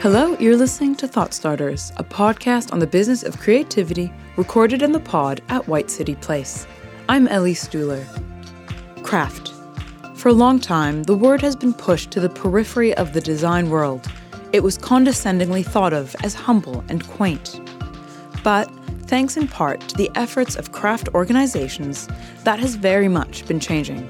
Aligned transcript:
Hello, 0.00 0.36
you're 0.38 0.56
listening 0.56 0.94
to 0.94 1.08
Thought 1.08 1.34
Starters, 1.34 1.90
a 1.96 2.04
podcast 2.04 2.72
on 2.72 2.78
the 2.78 2.86
business 2.86 3.24
of 3.24 3.40
creativity 3.40 4.12
recorded 4.36 4.80
in 4.80 4.92
the 4.92 5.00
pod 5.00 5.40
at 5.48 5.66
White 5.66 5.90
City 5.90 6.14
Place. 6.14 6.68
I'm 7.08 7.26
Ellie 7.26 7.52
Stuhler. 7.52 8.04
Craft. 9.02 9.52
For 10.14 10.28
a 10.28 10.32
long 10.32 10.60
time, 10.60 11.02
the 11.02 11.16
word 11.16 11.40
has 11.40 11.56
been 11.56 11.74
pushed 11.74 12.12
to 12.12 12.20
the 12.20 12.28
periphery 12.28 12.94
of 12.94 13.12
the 13.12 13.20
design 13.20 13.70
world. 13.70 14.06
It 14.52 14.62
was 14.62 14.78
condescendingly 14.78 15.64
thought 15.64 15.92
of 15.92 16.14
as 16.22 16.32
humble 16.32 16.84
and 16.88 17.04
quaint. 17.08 17.60
But 18.44 18.70
thanks 19.08 19.36
in 19.36 19.48
part 19.48 19.80
to 19.80 19.96
the 19.96 20.12
efforts 20.14 20.54
of 20.54 20.70
craft 20.70 21.08
organizations, 21.12 22.08
that 22.44 22.60
has 22.60 22.76
very 22.76 23.08
much 23.08 23.44
been 23.48 23.58
changing. 23.58 24.08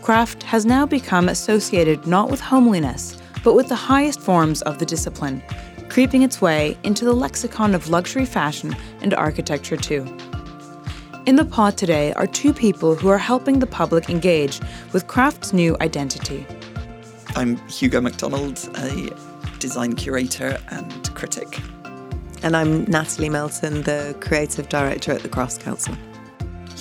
Craft 0.00 0.44
has 0.44 0.64
now 0.64 0.86
become 0.86 1.28
associated 1.28 2.06
not 2.06 2.30
with 2.30 2.40
homeliness, 2.40 3.18
but 3.46 3.54
with 3.54 3.68
the 3.68 3.76
highest 3.76 4.18
forms 4.18 4.60
of 4.62 4.80
the 4.80 4.84
discipline, 4.84 5.40
creeping 5.88 6.22
its 6.22 6.42
way 6.42 6.76
into 6.82 7.04
the 7.04 7.12
lexicon 7.12 7.76
of 7.76 7.88
luxury 7.88 8.24
fashion 8.24 8.74
and 9.02 9.14
architecture 9.14 9.76
too. 9.76 10.02
In 11.26 11.36
the 11.36 11.44
pod 11.44 11.78
today 11.78 12.12
are 12.14 12.26
two 12.26 12.52
people 12.52 12.96
who 12.96 13.08
are 13.08 13.18
helping 13.18 13.60
the 13.60 13.66
public 13.68 14.10
engage 14.10 14.60
with 14.92 15.06
craft's 15.06 15.52
new 15.52 15.76
identity. 15.80 16.44
I'm 17.36 17.56
Hugo 17.68 18.00
MacDonald, 18.00 18.68
a 18.78 19.10
design 19.60 19.94
curator 19.94 20.58
and 20.70 21.14
critic. 21.14 21.60
And 22.42 22.56
I'm 22.56 22.84
Natalie 22.86 23.28
Melton, 23.28 23.82
the 23.82 24.16
creative 24.20 24.68
director 24.68 25.12
at 25.12 25.22
the 25.22 25.28
Crafts 25.28 25.56
Council. 25.56 25.96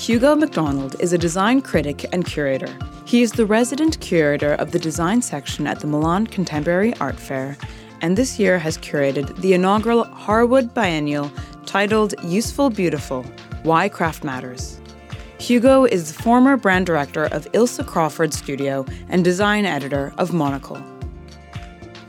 Hugo 0.06 0.36
MacDonald 0.36 0.96
is 1.00 1.14
a 1.14 1.18
design 1.18 1.64
critic 1.64 2.06
and 2.14 2.24
curator. 2.24 2.72
He 3.06 3.24
is 3.24 3.32
the 3.32 3.46
resident 3.48 4.00
curator 4.02 4.54
of 4.54 4.70
the 4.70 4.78
design 4.78 5.20
section 5.24 5.66
at 5.66 5.80
the 5.80 5.88
Milan 5.88 6.28
Contemporary 6.28 6.94
Art 6.98 7.20
Fair, 7.20 7.58
and 8.02 8.16
this 8.16 8.38
year 8.38 8.60
has 8.60 8.78
curated 8.78 9.36
the 9.38 9.56
inaugural 9.56 10.04
Harewood 10.04 10.76
Biennial 10.76 11.32
titled 11.66 12.14
Useful 12.24 12.70
Beautiful 12.70 13.24
Why 13.64 13.90
Craft 13.90 14.24
Matters. 14.24 14.80
Hugo 15.40 15.86
is 15.86 16.14
the 16.14 16.22
former 16.22 16.56
brand 16.56 16.86
director 16.86 17.26
of 17.26 17.48
Ilse 17.54 17.80
Crawford 17.88 18.32
Studio 18.32 18.86
and 19.10 19.24
design 19.24 19.66
editor 19.66 20.14
of 20.20 20.34
Monocle. 20.34 20.80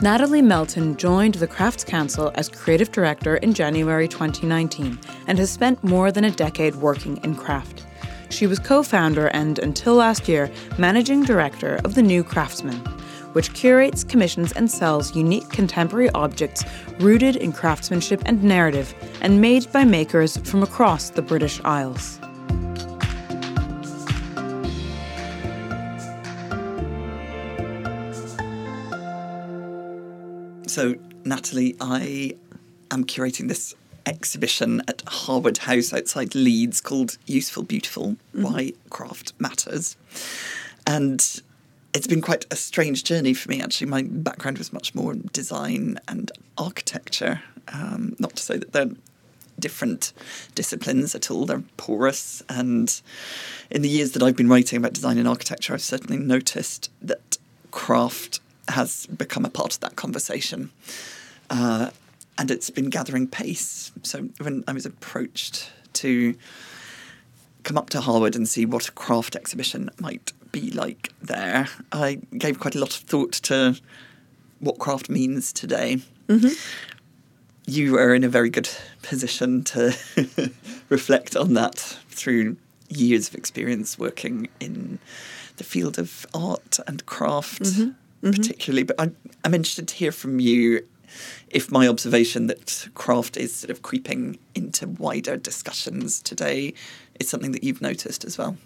Natalie 0.02 0.42
Melton 0.42 0.98
joined 0.98 1.36
the 1.36 1.46
Crafts 1.46 1.82
Council 1.82 2.30
as 2.34 2.50
creative 2.50 2.92
director 2.92 3.38
in 3.38 3.54
January 3.54 4.06
2019 4.06 4.98
and 5.26 5.38
has 5.38 5.50
spent 5.50 5.82
more 5.82 6.12
than 6.12 6.24
a 6.24 6.30
decade 6.30 6.74
working 6.74 7.16
in 7.24 7.34
craft. 7.34 7.85
She 8.28 8.46
was 8.46 8.58
co 8.58 8.82
founder 8.82 9.28
and, 9.28 9.58
until 9.58 9.94
last 9.94 10.28
year, 10.28 10.50
managing 10.78 11.24
director 11.24 11.80
of 11.84 11.94
The 11.94 12.02
New 12.02 12.22
Craftsman, 12.22 12.76
which 13.32 13.52
curates, 13.54 14.04
commissions, 14.04 14.52
and 14.52 14.70
sells 14.70 15.14
unique 15.14 15.48
contemporary 15.50 16.10
objects 16.10 16.64
rooted 16.98 17.36
in 17.36 17.52
craftsmanship 17.52 18.22
and 18.26 18.42
narrative 18.42 18.94
and 19.20 19.40
made 19.40 19.70
by 19.72 19.84
makers 19.84 20.36
from 20.38 20.62
across 20.62 21.10
the 21.10 21.22
British 21.22 21.60
Isles. 21.64 22.18
So, 30.66 30.94
Natalie, 31.24 31.74
I 31.80 32.36
am 32.90 33.04
curating 33.04 33.48
this 33.48 33.74
exhibition 34.06 34.82
at 34.88 35.02
Harewood 35.06 35.58
House 35.58 35.92
outside 35.92 36.34
Leeds 36.34 36.80
called 36.80 37.18
Useful 37.26 37.64
Beautiful 37.64 38.16
mm-hmm. 38.34 38.42
Why 38.42 38.72
Craft 38.90 39.32
Matters. 39.38 39.96
And 40.86 41.42
it's 41.92 42.06
been 42.06 42.22
quite 42.22 42.46
a 42.50 42.56
strange 42.56 43.04
journey 43.04 43.34
for 43.34 43.50
me, 43.50 43.60
actually. 43.60 43.88
My 43.88 44.02
background 44.02 44.58
was 44.58 44.72
much 44.72 44.94
more 44.94 45.14
design 45.14 45.98
and 46.06 46.30
architecture. 46.56 47.42
Um, 47.68 48.14
not 48.18 48.36
to 48.36 48.42
say 48.42 48.58
that 48.58 48.72
they're 48.72 48.90
different 49.58 50.12
disciplines 50.54 51.14
at 51.14 51.30
all, 51.30 51.46
they're 51.46 51.64
porous. 51.76 52.42
And 52.48 53.00
in 53.70 53.82
the 53.82 53.88
years 53.88 54.12
that 54.12 54.22
I've 54.22 54.36
been 54.36 54.48
writing 54.48 54.76
about 54.76 54.92
design 54.92 55.18
and 55.18 55.26
architecture, 55.26 55.74
I've 55.74 55.82
certainly 55.82 56.18
noticed 56.22 56.90
that 57.02 57.38
craft 57.70 58.40
has 58.68 59.06
become 59.06 59.44
a 59.44 59.50
part 59.50 59.74
of 59.74 59.80
that 59.80 59.96
conversation. 59.96 60.70
Uh, 61.48 61.90
and 62.38 62.50
it's 62.50 62.70
been 62.70 62.90
gathering 62.90 63.26
pace. 63.26 63.92
So 64.02 64.28
when 64.40 64.64
I 64.66 64.72
was 64.72 64.86
approached 64.86 65.70
to 65.94 66.34
come 67.62 67.78
up 67.78 67.90
to 67.90 68.00
Harewood 68.00 68.36
and 68.36 68.48
see 68.48 68.66
what 68.66 68.88
a 68.88 68.92
craft 68.92 69.34
exhibition 69.34 69.90
might 69.98 70.32
be 70.52 70.70
like 70.70 71.12
there, 71.22 71.68
I 71.92 72.20
gave 72.36 72.60
quite 72.60 72.74
a 72.74 72.78
lot 72.78 72.96
of 72.96 73.02
thought 73.02 73.32
to 73.32 73.78
what 74.60 74.78
craft 74.78 75.08
means 75.08 75.52
today. 75.52 75.98
Mm-hmm. 76.28 76.48
You 77.66 77.98
are 77.98 78.14
in 78.14 78.22
a 78.22 78.28
very 78.28 78.50
good 78.50 78.68
position 79.02 79.64
to 79.64 79.96
reflect 80.88 81.36
on 81.36 81.54
that 81.54 81.78
through 82.08 82.56
years 82.88 83.28
of 83.28 83.34
experience 83.34 83.98
working 83.98 84.48
in 84.60 84.98
the 85.56 85.64
field 85.64 85.98
of 85.98 86.26
art 86.32 86.78
and 86.86 87.04
craft, 87.06 87.62
mm-hmm. 87.62 87.82
Mm-hmm. 87.82 88.30
particularly. 88.30 88.84
But 88.84 89.00
I'm, 89.00 89.16
I'm 89.44 89.54
interested 89.54 89.88
to 89.88 89.94
hear 89.94 90.12
from 90.12 90.38
you 90.38 90.86
if 91.48 91.70
my 91.70 91.88
observation 91.88 92.46
that 92.46 92.88
craft 92.94 93.36
is 93.36 93.54
sort 93.54 93.70
of 93.70 93.82
creeping 93.82 94.38
into 94.54 94.86
wider 94.88 95.36
discussions 95.36 96.20
today 96.20 96.74
is 97.20 97.28
something 97.28 97.52
that 97.52 97.64
you've 97.64 97.82
noticed 97.82 98.24
as 98.24 98.38
well. 98.38 98.56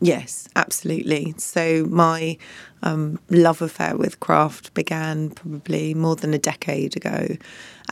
Yes, 0.00 0.48
absolutely. 0.56 1.34
So 1.38 1.86
my 1.86 2.36
um, 2.82 3.18
love 3.30 3.62
affair 3.62 3.96
with 3.96 4.20
craft 4.20 4.74
began 4.74 5.30
probably 5.30 5.94
more 5.94 6.16
than 6.16 6.34
a 6.34 6.38
decade 6.38 6.96
ago, 6.96 7.36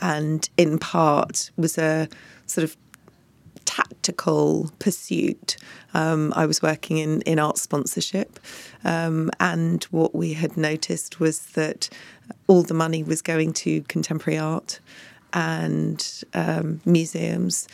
and 0.01 0.47
in 0.57 0.77
part 0.77 1.49
was 1.57 1.77
a 1.77 2.07
sort 2.45 2.65
of 2.65 2.77
tactical 3.75 4.71
pursuit. 4.77 5.57
Um, 5.93 6.31
I 6.35 6.45
was 6.45 6.61
working 6.61 6.97
in, 6.97 7.21
in 7.21 7.39
art 7.39 7.57
sponsorship, 7.57 8.39
um, 8.83 9.31
and 9.39 9.83
what 9.85 10.13
we 10.13 10.33
had 10.33 10.57
noticed 10.57 11.19
was 11.19 11.39
that 11.57 11.89
all 12.47 12.61
the 12.61 12.73
money 12.75 13.03
was 13.03 13.21
going 13.21 13.53
to 13.53 13.81
contemporary 13.83 14.37
art 14.37 14.79
and 15.33 16.23
um, 16.35 16.81
museums, 16.85 17.67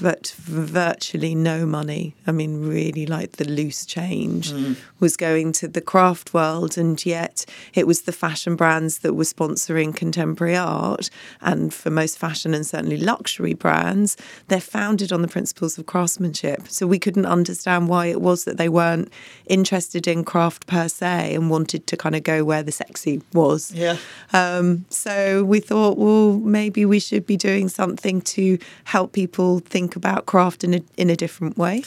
but 0.00 0.34
virtually 0.38 1.34
no 1.34 1.66
money. 1.66 2.14
I 2.26 2.32
mean, 2.32 2.66
really, 2.66 3.06
like 3.06 3.32
the 3.32 3.48
loose 3.48 3.84
change 3.84 4.52
mm. 4.52 4.76
was 4.98 5.16
going 5.16 5.52
to 5.52 5.68
the 5.68 5.80
craft 5.80 6.32
world, 6.34 6.78
and 6.78 7.04
yet 7.04 7.44
it 7.74 7.86
was 7.86 8.02
the 8.02 8.12
fashion 8.12 8.56
brands 8.56 8.98
that 8.98 9.14
were 9.14 9.24
sponsoring 9.24 9.94
contemporary 9.94 10.56
art. 10.56 11.10
And 11.40 11.72
for 11.72 11.90
most 11.90 12.18
fashion 12.18 12.54
and 12.54 12.66
certainly 12.66 12.96
luxury 12.96 13.54
brands, 13.54 14.16
they're 14.48 14.60
founded 14.60 15.12
on 15.12 15.22
the 15.22 15.28
principles 15.28 15.78
of 15.78 15.86
craftsmanship. 15.86 16.68
So 16.68 16.86
we 16.86 16.98
couldn't 16.98 17.26
understand 17.26 17.88
why 17.88 18.06
it 18.06 18.20
was 18.20 18.44
that 18.44 18.56
they 18.56 18.68
weren't 18.68 19.12
interested 19.46 20.06
in 20.06 20.24
craft 20.24 20.66
per 20.66 20.88
se 20.88 21.34
and 21.34 21.50
wanted 21.50 21.86
to 21.86 21.96
kind 21.96 22.14
of 22.14 22.22
go 22.22 22.44
where 22.44 22.62
the 22.62 22.72
sexy 22.72 23.22
was. 23.32 23.72
Yeah. 23.72 23.96
Um, 24.32 24.84
so 24.88 25.44
we 25.44 25.60
thought, 25.60 25.98
well, 25.98 26.32
maybe 26.38 26.84
we 26.84 27.00
should 27.00 27.26
be 27.26 27.36
doing 27.36 27.68
something 27.68 28.20
to 28.20 28.58
help 28.84 29.12
people 29.12 29.60
think 29.60 29.89
think 29.90 29.96
about 29.96 30.24
craft 30.26 30.62
in 30.62 30.74
a, 30.74 30.82
in 30.96 31.10
a 31.10 31.16
different 31.16 31.58
way. 31.58 31.82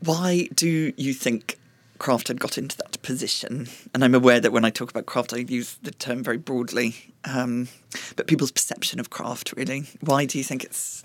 Why 0.00 0.48
do 0.54 0.92
you 0.96 1.14
think 1.14 1.58
craft 1.98 2.28
had 2.28 2.38
got 2.38 2.58
into 2.58 2.76
that 2.76 3.00
position? 3.00 3.66
And 3.94 4.04
I'm 4.04 4.14
aware 4.14 4.40
that 4.40 4.52
when 4.52 4.66
I 4.66 4.70
talk 4.70 4.90
about 4.90 5.06
craft, 5.06 5.32
I 5.32 5.38
use 5.38 5.78
the 5.82 5.90
term 5.90 6.22
very 6.22 6.36
broadly. 6.36 7.14
Um, 7.24 7.68
but 8.16 8.26
people's 8.26 8.50
perception 8.50 9.00
of 9.00 9.08
craft, 9.08 9.54
really. 9.56 9.84
Why 10.00 10.26
do 10.26 10.36
you 10.36 10.44
think 10.44 10.64
it's 10.64 11.02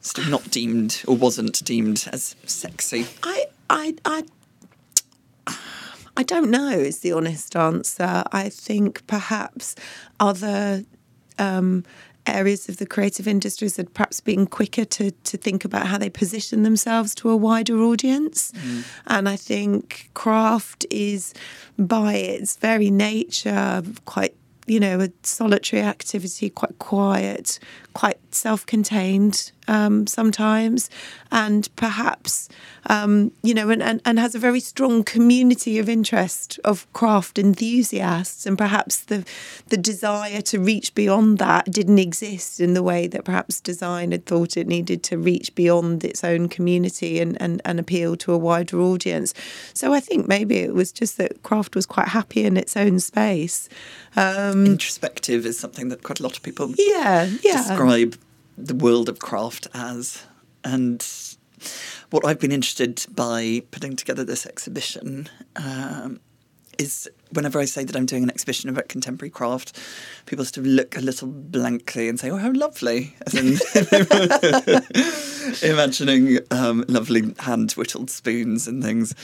still 0.00 0.26
not 0.26 0.50
deemed 0.50 1.02
or 1.08 1.16
wasn't 1.16 1.64
deemed 1.64 2.06
as 2.12 2.36
sexy? 2.44 3.06
I, 3.22 3.46
I, 3.70 3.94
I 4.04 4.24
I 6.16 6.22
don't 6.22 6.50
know, 6.50 6.70
is 6.70 6.98
the 6.98 7.12
honest 7.12 7.56
answer. 7.56 8.24
I 8.30 8.50
think 8.50 9.06
perhaps 9.06 9.74
other 10.18 10.84
um, 11.38 11.84
areas 12.26 12.68
of 12.68 12.76
the 12.76 12.86
creative 12.86 13.26
industries 13.26 13.76
had 13.76 13.92
perhaps 13.94 14.20
been 14.20 14.46
quicker 14.46 14.84
to 14.84 15.10
to 15.10 15.36
think 15.36 15.64
about 15.64 15.86
how 15.86 15.98
they 15.98 16.10
position 16.10 16.62
themselves 16.62 17.14
to 17.16 17.30
a 17.30 17.36
wider 17.36 17.80
audience. 17.80 18.52
Mm. 18.52 18.84
And 19.06 19.28
I 19.28 19.36
think 19.36 20.10
craft 20.14 20.86
is 20.90 21.34
by 21.78 22.14
its 22.14 22.56
very 22.56 22.90
nature 22.90 23.82
quite 24.04 24.34
you 24.66 24.78
know, 24.78 25.00
a 25.00 25.10
solitary 25.24 25.82
activity, 25.82 26.48
quite 26.48 26.78
quiet, 26.78 27.58
quite 27.94 28.18
self 28.30 28.64
contained. 28.66 29.50
Um, 29.70 30.06
sometimes, 30.06 30.90
and 31.30 31.68
perhaps 31.76 32.48
um, 32.86 33.32
you 33.42 33.54
know, 33.54 33.70
and, 33.70 33.82
and, 33.82 34.00
and 34.04 34.18
has 34.18 34.34
a 34.34 34.38
very 34.38 34.60
strong 34.60 35.04
community 35.04 35.78
of 35.78 35.88
interest 35.88 36.58
of 36.64 36.90
craft 36.92 37.38
enthusiasts, 37.38 38.46
and 38.46 38.56
perhaps 38.56 39.00
the 39.00 39.24
the 39.68 39.76
desire 39.76 40.40
to 40.42 40.58
reach 40.58 40.94
beyond 40.94 41.38
that 41.38 41.70
didn't 41.70 41.98
exist 41.98 42.60
in 42.60 42.74
the 42.74 42.82
way 42.82 43.06
that 43.06 43.24
perhaps 43.24 43.60
design 43.60 44.12
had 44.12 44.26
thought 44.26 44.56
it 44.56 44.66
needed 44.66 45.02
to 45.04 45.18
reach 45.18 45.54
beyond 45.54 46.04
its 46.04 46.24
own 46.24 46.48
community 46.48 47.20
and, 47.20 47.40
and, 47.40 47.62
and 47.64 47.78
appeal 47.78 48.16
to 48.16 48.32
a 48.32 48.38
wider 48.38 48.80
audience. 48.80 49.34
So 49.74 49.92
I 49.92 50.00
think 50.00 50.26
maybe 50.26 50.58
it 50.58 50.74
was 50.74 50.90
just 50.92 51.16
that 51.18 51.42
craft 51.42 51.74
was 51.74 51.86
quite 51.86 52.08
happy 52.08 52.44
in 52.44 52.56
its 52.56 52.76
own 52.76 52.98
space. 52.98 53.68
Um, 54.16 54.66
Introspective 54.66 55.46
is 55.46 55.58
something 55.58 55.88
that 55.90 56.02
quite 56.02 56.20
a 56.20 56.22
lot 56.22 56.36
of 56.36 56.42
people 56.42 56.74
yeah, 56.76 57.28
yeah. 57.42 57.56
describe 57.68 58.16
the 58.66 58.74
world 58.74 59.08
of 59.08 59.18
craft 59.18 59.66
as. 59.74 60.24
And 60.64 61.06
what 62.10 62.24
I've 62.24 62.38
been 62.38 62.52
interested 62.52 63.04
by 63.10 63.62
putting 63.70 63.96
together 63.96 64.24
this 64.24 64.46
exhibition 64.46 65.28
um, 65.56 66.20
is 66.78 67.08
whenever 67.32 67.60
I 67.60 67.66
say 67.66 67.84
that 67.84 67.94
I'm 67.94 68.06
doing 68.06 68.22
an 68.22 68.30
exhibition 68.30 68.70
about 68.70 68.88
contemporary 68.88 69.30
craft, 69.30 69.78
people 70.26 70.44
sort 70.44 70.58
of 70.58 70.66
look 70.66 70.96
a 70.96 71.00
little 71.00 71.28
blankly 71.28 72.08
and 72.08 72.18
say, 72.18 72.30
"Oh, 72.30 72.36
how 72.36 72.52
lovely!" 72.52 73.16
Imagining 75.62 76.38
um, 76.50 76.84
lovely 76.88 77.34
hand 77.40 77.72
whittled 77.72 78.10
spoons 78.10 78.66
and 78.66 78.82
things. 78.82 79.14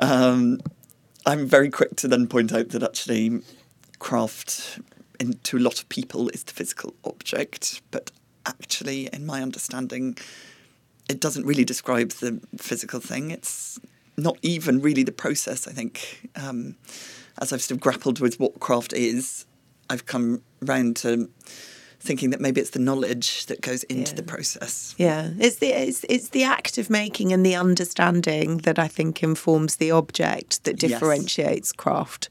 Um, 0.00 0.60
I'm 1.26 1.46
very 1.46 1.70
quick 1.70 1.96
to 1.96 2.08
then 2.08 2.26
point 2.26 2.52
out 2.52 2.70
that 2.70 2.82
actually 2.82 3.42
craft 3.98 4.78
in, 5.18 5.34
to 5.44 5.58
a 5.58 5.60
lot 5.60 5.80
of 5.80 5.88
people 5.88 6.28
is 6.30 6.44
the 6.44 6.52
physical 6.52 6.94
object, 7.04 7.82
but 7.90 8.10
actually, 8.46 9.08
in 9.12 9.26
my 9.26 9.42
understanding, 9.42 10.16
it 11.08 11.20
doesn't 11.20 11.44
really 11.44 11.64
describe 11.64 12.10
the 12.12 12.40
physical 12.56 13.00
thing. 13.00 13.30
It's 13.30 13.78
not 14.16 14.38
even 14.42 14.80
really 14.80 15.02
the 15.02 15.12
process, 15.12 15.66
I 15.66 15.72
think. 15.72 16.28
Um, 16.36 16.76
as 17.40 17.52
I've 17.52 17.62
sort 17.62 17.76
of 17.76 17.80
grappled 17.80 18.20
with 18.20 18.38
what 18.38 18.60
craft 18.60 18.92
is, 18.92 19.46
I've 19.88 20.06
come 20.06 20.42
round 20.60 20.96
to 20.98 21.30
thinking 22.00 22.30
that 22.30 22.40
maybe 22.40 22.60
it's 22.60 22.70
the 22.70 22.78
knowledge 22.78 23.46
that 23.46 23.60
goes 23.60 23.82
into 23.84 24.12
yeah. 24.12 24.16
the 24.16 24.22
process. 24.22 24.94
Yeah, 24.96 25.30
it's 25.38 25.56
the 25.56 25.68
it's, 25.68 26.04
it's 26.08 26.30
the 26.30 26.44
act 26.44 26.78
of 26.78 26.88
making 26.88 27.32
and 27.32 27.44
the 27.44 27.54
understanding 27.54 28.58
that 28.58 28.78
I 28.78 28.88
think 28.88 29.22
informs 29.22 29.76
the 29.76 29.90
object 29.90 30.64
that 30.64 30.78
differentiates 30.78 31.68
yes. 31.68 31.72
craft. 31.72 32.30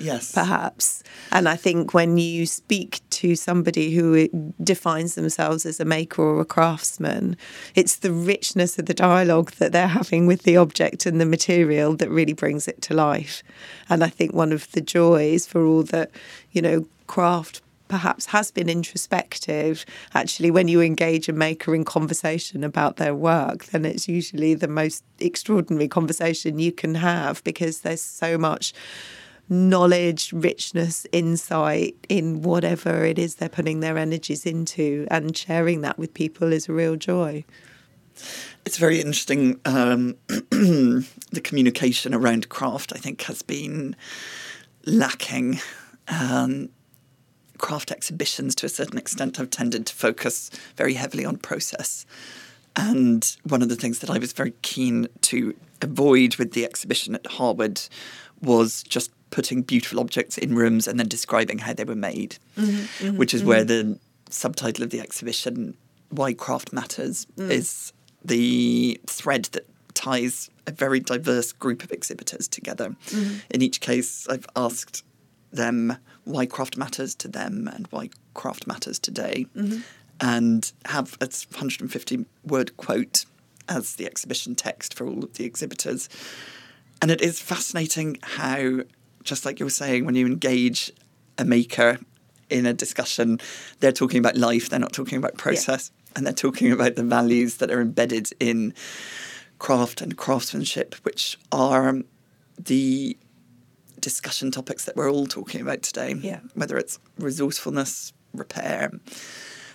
Yes. 0.00 0.32
Perhaps. 0.32 1.02
And 1.30 1.48
I 1.48 1.56
think 1.56 1.92
when 1.92 2.16
you 2.16 2.46
speak 2.46 3.00
to 3.10 3.36
somebody 3.36 3.94
who 3.94 4.24
uh, 4.24 4.52
defines 4.64 5.14
themselves 5.14 5.66
as 5.66 5.78
a 5.78 5.84
maker 5.84 6.22
or 6.22 6.40
a 6.40 6.44
craftsman, 6.44 7.36
it's 7.74 7.96
the 7.96 8.12
richness 8.12 8.78
of 8.78 8.86
the 8.86 8.94
dialogue 8.94 9.52
that 9.52 9.72
they're 9.72 9.88
having 9.88 10.26
with 10.26 10.42
the 10.44 10.56
object 10.56 11.06
and 11.06 11.20
the 11.20 11.26
material 11.26 11.94
that 11.96 12.10
really 12.10 12.32
brings 12.32 12.66
it 12.66 12.80
to 12.82 12.94
life. 12.94 13.42
And 13.88 14.02
I 14.02 14.08
think 14.08 14.32
one 14.32 14.52
of 14.52 14.70
the 14.72 14.80
joys 14.80 15.46
for 15.46 15.64
all 15.64 15.82
that, 15.84 16.10
you 16.50 16.62
know, 16.62 16.86
craft 17.06 17.60
perhaps 17.88 18.26
has 18.26 18.52
been 18.52 18.68
introspective, 18.68 19.84
actually, 20.14 20.50
when 20.50 20.68
you 20.68 20.80
engage 20.80 21.28
a 21.28 21.32
maker 21.32 21.74
in 21.74 21.84
conversation 21.84 22.62
about 22.62 22.96
their 22.96 23.14
work, 23.14 23.66
then 23.66 23.84
it's 23.84 24.08
usually 24.08 24.54
the 24.54 24.68
most 24.68 25.02
extraordinary 25.18 25.88
conversation 25.88 26.60
you 26.60 26.70
can 26.70 26.94
have 26.94 27.42
because 27.42 27.80
there's 27.80 28.00
so 28.00 28.38
much 28.38 28.72
knowledge, 29.50 30.32
richness, 30.32 31.06
insight 31.12 31.96
in 32.08 32.40
whatever 32.42 33.04
it 33.04 33.18
is 33.18 33.34
they're 33.34 33.48
putting 33.48 33.80
their 33.80 33.98
energies 33.98 34.46
into, 34.46 35.06
and 35.10 35.36
sharing 35.36 35.80
that 35.82 35.98
with 35.98 36.14
people 36.14 36.52
is 36.52 36.68
a 36.68 36.72
real 36.72 36.96
joy. 36.96 37.44
It's 38.64 38.78
very 38.78 39.00
interesting. 39.00 39.60
Um, 39.64 40.16
the 40.28 41.40
communication 41.42 42.14
around 42.14 42.48
craft, 42.48 42.92
I 42.94 42.98
think, 42.98 43.22
has 43.22 43.42
been 43.42 43.96
lacking. 44.86 45.60
Um, 46.08 46.70
craft 47.58 47.90
exhibitions, 47.90 48.54
to 48.56 48.66
a 48.66 48.70
certain 48.70 48.98
extent, 48.98 49.36
have 49.36 49.50
tended 49.50 49.86
to 49.86 49.94
focus 49.94 50.50
very 50.76 50.94
heavily 50.94 51.24
on 51.24 51.36
process. 51.36 52.06
And 52.76 53.36
one 53.44 53.62
of 53.62 53.68
the 53.68 53.76
things 53.76 53.98
that 53.98 54.10
I 54.10 54.18
was 54.18 54.32
very 54.32 54.54
keen 54.62 55.08
to 55.22 55.54
avoid 55.82 56.36
with 56.36 56.52
the 56.52 56.64
exhibition 56.64 57.14
at 57.14 57.26
Harewood 57.26 57.82
was 58.42 58.82
just 58.82 59.10
putting 59.30 59.62
beautiful 59.62 60.00
objects 60.00 60.38
in 60.38 60.54
rooms 60.54 60.88
and 60.88 60.98
then 60.98 61.08
describing 61.08 61.58
how 61.58 61.72
they 61.72 61.84
were 61.84 61.94
made, 61.94 62.36
mm-hmm, 62.56 63.06
mm-hmm, 63.06 63.16
which 63.16 63.32
is 63.32 63.42
mm-hmm. 63.42 63.48
where 63.50 63.64
the 63.64 63.98
subtitle 64.28 64.84
of 64.84 64.90
the 64.90 65.00
exhibition, 65.00 65.76
Why 66.10 66.32
Craft 66.34 66.72
Matters, 66.72 67.26
mm. 67.36 67.50
is 67.50 67.92
the 68.24 69.00
thread 69.06 69.44
that 69.52 69.66
ties 69.94 70.50
a 70.66 70.72
very 70.72 71.00
diverse 71.00 71.52
group 71.52 71.82
of 71.82 71.90
exhibitors 71.92 72.48
together. 72.48 72.96
Mm-hmm. 73.06 73.38
In 73.50 73.62
each 73.62 73.80
case, 73.80 74.26
I've 74.28 74.46
asked 74.56 75.04
them 75.52 75.96
why 76.24 76.46
craft 76.46 76.76
matters 76.76 77.14
to 77.16 77.28
them 77.28 77.68
and 77.72 77.86
why 77.90 78.10
craft 78.34 78.66
matters 78.66 78.98
today, 78.98 79.46
mm-hmm. 79.56 79.80
and 80.20 80.72
have 80.86 81.14
a 81.20 81.26
150 81.26 82.24
word 82.44 82.76
quote 82.76 83.24
as 83.68 83.96
the 83.96 84.06
exhibition 84.06 84.54
text 84.54 84.94
for 84.94 85.06
all 85.06 85.24
of 85.24 85.34
the 85.34 85.44
exhibitors. 85.44 86.08
And 87.02 87.10
it 87.10 87.20
is 87.20 87.40
fascinating 87.40 88.18
how 88.22 88.80
just 89.22 89.44
like 89.44 89.60
you 89.60 89.66
were 89.66 89.70
saying, 89.70 90.04
when 90.04 90.14
you 90.14 90.26
engage 90.26 90.90
a 91.38 91.44
maker 91.44 91.98
in 92.48 92.66
a 92.66 92.72
discussion, 92.72 93.40
they're 93.80 93.92
talking 93.92 94.18
about 94.18 94.36
life, 94.36 94.68
they're 94.68 94.78
not 94.78 94.92
talking 94.92 95.18
about 95.18 95.36
process, 95.36 95.90
yeah. 95.94 96.12
and 96.16 96.26
they're 96.26 96.32
talking 96.32 96.72
about 96.72 96.96
the 96.96 97.02
values 97.02 97.56
that 97.56 97.70
are 97.70 97.80
embedded 97.80 98.30
in 98.40 98.74
craft 99.58 100.00
and 100.00 100.16
craftsmanship, 100.16 100.94
which 101.02 101.38
are 101.52 102.00
the 102.58 103.16
discussion 104.00 104.50
topics 104.50 104.86
that 104.86 104.96
we're 104.96 105.10
all 105.10 105.26
talking 105.26 105.60
about 105.60 105.82
today. 105.82 106.14
Yeah. 106.14 106.40
Whether 106.54 106.76
it's 106.76 106.98
resourcefulness, 107.18 108.12
repair, 108.34 108.90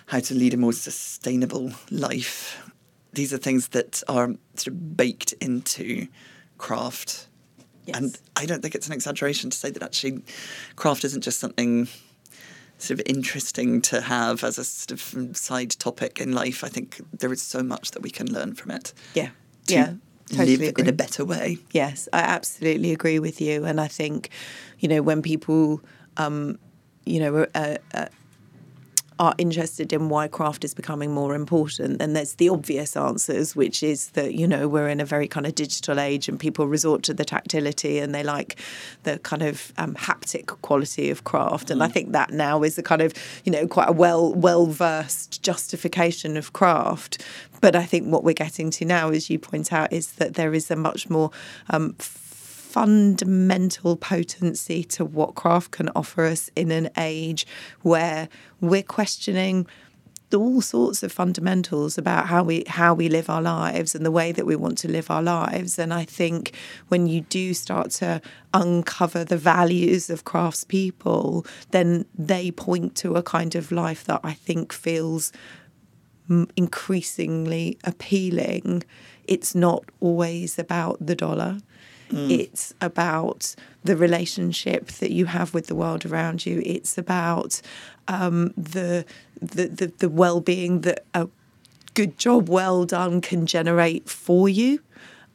how 0.06 0.20
to 0.20 0.34
lead 0.34 0.54
a 0.54 0.56
more 0.56 0.72
sustainable 0.72 1.72
life. 1.90 2.70
These 3.12 3.32
are 3.32 3.38
things 3.38 3.68
that 3.68 4.02
are 4.08 4.34
sort 4.54 4.68
of 4.68 4.96
baked 4.96 5.32
into 5.40 6.08
craft 6.58 7.28
Yes. 7.86 7.96
And 7.96 8.18
I 8.34 8.46
don't 8.46 8.62
think 8.62 8.74
it's 8.74 8.88
an 8.88 8.92
exaggeration 8.92 9.50
to 9.50 9.56
say 9.56 9.70
that 9.70 9.82
actually 9.82 10.22
craft 10.74 11.04
isn't 11.04 11.22
just 11.22 11.38
something 11.38 11.88
sort 12.78 13.00
of 13.00 13.06
interesting 13.06 13.80
to 13.80 14.00
have 14.02 14.44
as 14.44 14.58
a 14.58 14.64
sort 14.64 14.90
of 14.92 15.36
side 15.36 15.70
topic 15.70 16.20
in 16.20 16.32
life. 16.32 16.64
I 16.64 16.68
think 16.68 17.00
there 17.16 17.32
is 17.32 17.40
so 17.40 17.62
much 17.62 17.92
that 17.92 18.02
we 18.02 18.10
can 18.10 18.30
learn 18.30 18.54
from 18.54 18.72
it. 18.72 18.92
Yeah. 19.14 19.30
yeah. 19.68 19.94
Totally 20.28 20.56
live 20.56 20.70
agree. 20.70 20.82
in 20.82 20.88
a 20.88 20.92
better 20.92 21.24
way. 21.24 21.58
Yes, 21.70 22.08
I 22.12 22.18
absolutely 22.18 22.92
agree 22.92 23.20
with 23.20 23.40
you. 23.40 23.64
And 23.64 23.80
I 23.80 23.86
think, 23.86 24.30
you 24.80 24.88
know, 24.88 25.00
when 25.00 25.22
people, 25.22 25.80
um, 26.16 26.58
you 27.04 27.20
know, 27.20 27.46
uh, 27.54 27.76
uh, 27.94 28.06
are 29.18 29.34
interested 29.38 29.92
in 29.92 30.08
why 30.08 30.28
craft 30.28 30.64
is 30.64 30.74
becoming 30.74 31.12
more 31.12 31.34
important, 31.34 31.98
then 31.98 32.12
there's 32.12 32.34
the 32.34 32.48
obvious 32.48 32.96
answers, 32.96 33.56
which 33.56 33.82
is 33.82 34.10
that, 34.10 34.34
you 34.34 34.46
know, 34.46 34.68
we're 34.68 34.88
in 34.88 35.00
a 35.00 35.04
very 35.04 35.26
kind 35.26 35.46
of 35.46 35.54
digital 35.54 35.98
age 35.98 36.28
and 36.28 36.38
people 36.38 36.66
resort 36.66 37.02
to 37.04 37.14
the 37.14 37.24
tactility 37.24 37.98
and 37.98 38.14
they 38.14 38.22
like 38.22 38.58
the 39.04 39.18
kind 39.20 39.42
of 39.42 39.72
um, 39.78 39.94
haptic 39.94 40.46
quality 40.62 41.10
of 41.10 41.24
craft. 41.24 41.70
And 41.70 41.80
mm. 41.80 41.84
I 41.84 41.88
think 41.88 42.12
that 42.12 42.30
now 42.30 42.62
is 42.62 42.76
a 42.76 42.82
kind 42.82 43.00
of, 43.00 43.14
you 43.44 43.52
know, 43.52 43.66
quite 43.66 43.88
a 43.88 43.92
well 43.92 44.34
well 44.34 44.66
versed 44.66 45.42
justification 45.42 46.36
of 46.36 46.52
craft. 46.52 47.24
But 47.60 47.74
I 47.74 47.84
think 47.84 48.06
what 48.08 48.22
we're 48.22 48.34
getting 48.34 48.70
to 48.72 48.84
now, 48.84 49.08
as 49.10 49.30
you 49.30 49.38
point 49.38 49.72
out, 49.72 49.92
is 49.92 50.12
that 50.12 50.34
there 50.34 50.52
is 50.52 50.70
a 50.70 50.76
much 50.76 51.08
more 51.08 51.30
um, 51.70 51.94
fundamental 52.76 53.96
potency 53.96 54.84
to 54.84 55.02
what 55.02 55.34
craft 55.34 55.70
can 55.70 55.88
offer 55.96 56.26
us 56.26 56.50
in 56.54 56.70
an 56.70 56.90
age 56.98 57.46
where 57.80 58.28
we're 58.60 58.82
questioning 58.82 59.66
all 60.34 60.60
sorts 60.60 61.02
of 61.02 61.10
fundamentals 61.10 61.96
about 61.96 62.26
how 62.26 62.42
we 62.42 62.64
how 62.66 62.92
we 62.92 63.08
live 63.08 63.30
our 63.30 63.40
lives 63.40 63.94
and 63.94 64.04
the 64.04 64.10
way 64.10 64.30
that 64.30 64.44
we 64.44 64.54
want 64.54 64.76
to 64.76 64.88
live 64.88 65.10
our 65.10 65.22
lives. 65.22 65.78
And 65.78 65.94
i 65.94 66.04
think 66.04 66.54
when 66.88 67.06
you 67.06 67.22
do 67.22 67.54
start 67.54 67.92
to 67.92 68.20
uncover 68.52 69.24
the 69.24 69.38
values 69.38 70.10
of 70.10 70.26
craftspeople 70.26 71.46
then 71.70 72.04
they 72.14 72.50
point 72.50 72.94
to 72.96 73.14
a 73.14 73.22
kind 73.22 73.54
of 73.54 73.72
life 73.72 74.04
that 74.04 74.20
i 74.22 74.34
think 74.34 74.70
feels 74.70 75.32
increasingly 76.56 77.78
appealing. 77.84 78.82
It's 79.24 79.54
not 79.54 79.84
always 80.00 80.58
about 80.58 81.04
the 81.04 81.14
dollar 81.14 81.58
Mm. 82.10 82.30
It's 82.30 82.74
about 82.80 83.54
the 83.84 83.96
relationship 83.96 84.86
that 84.86 85.12
you 85.12 85.26
have 85.26 85.54
with 85.54 85.66
the 85.66 85.74
world 85.74 86.06
around 86.06 86.46
you. 86.46 86.62
It's 86.64 86.98
about 86.98 87.60
um, 88.08 88.52
the, 88.56 89.04
the, 89.40 89.66
the 89.66 89.92
the 89.98 90.08
well-being 90.08 90.82
that 90.82 91.04
a 91.14 91.28
good 91.94 92.18
job 92.18 92.48
well 92.48 92.84
done 92.84 93.20
can 93.20 93.46
generate 93.46 94.08
for 94.08 94.48
you. 94.48 94.80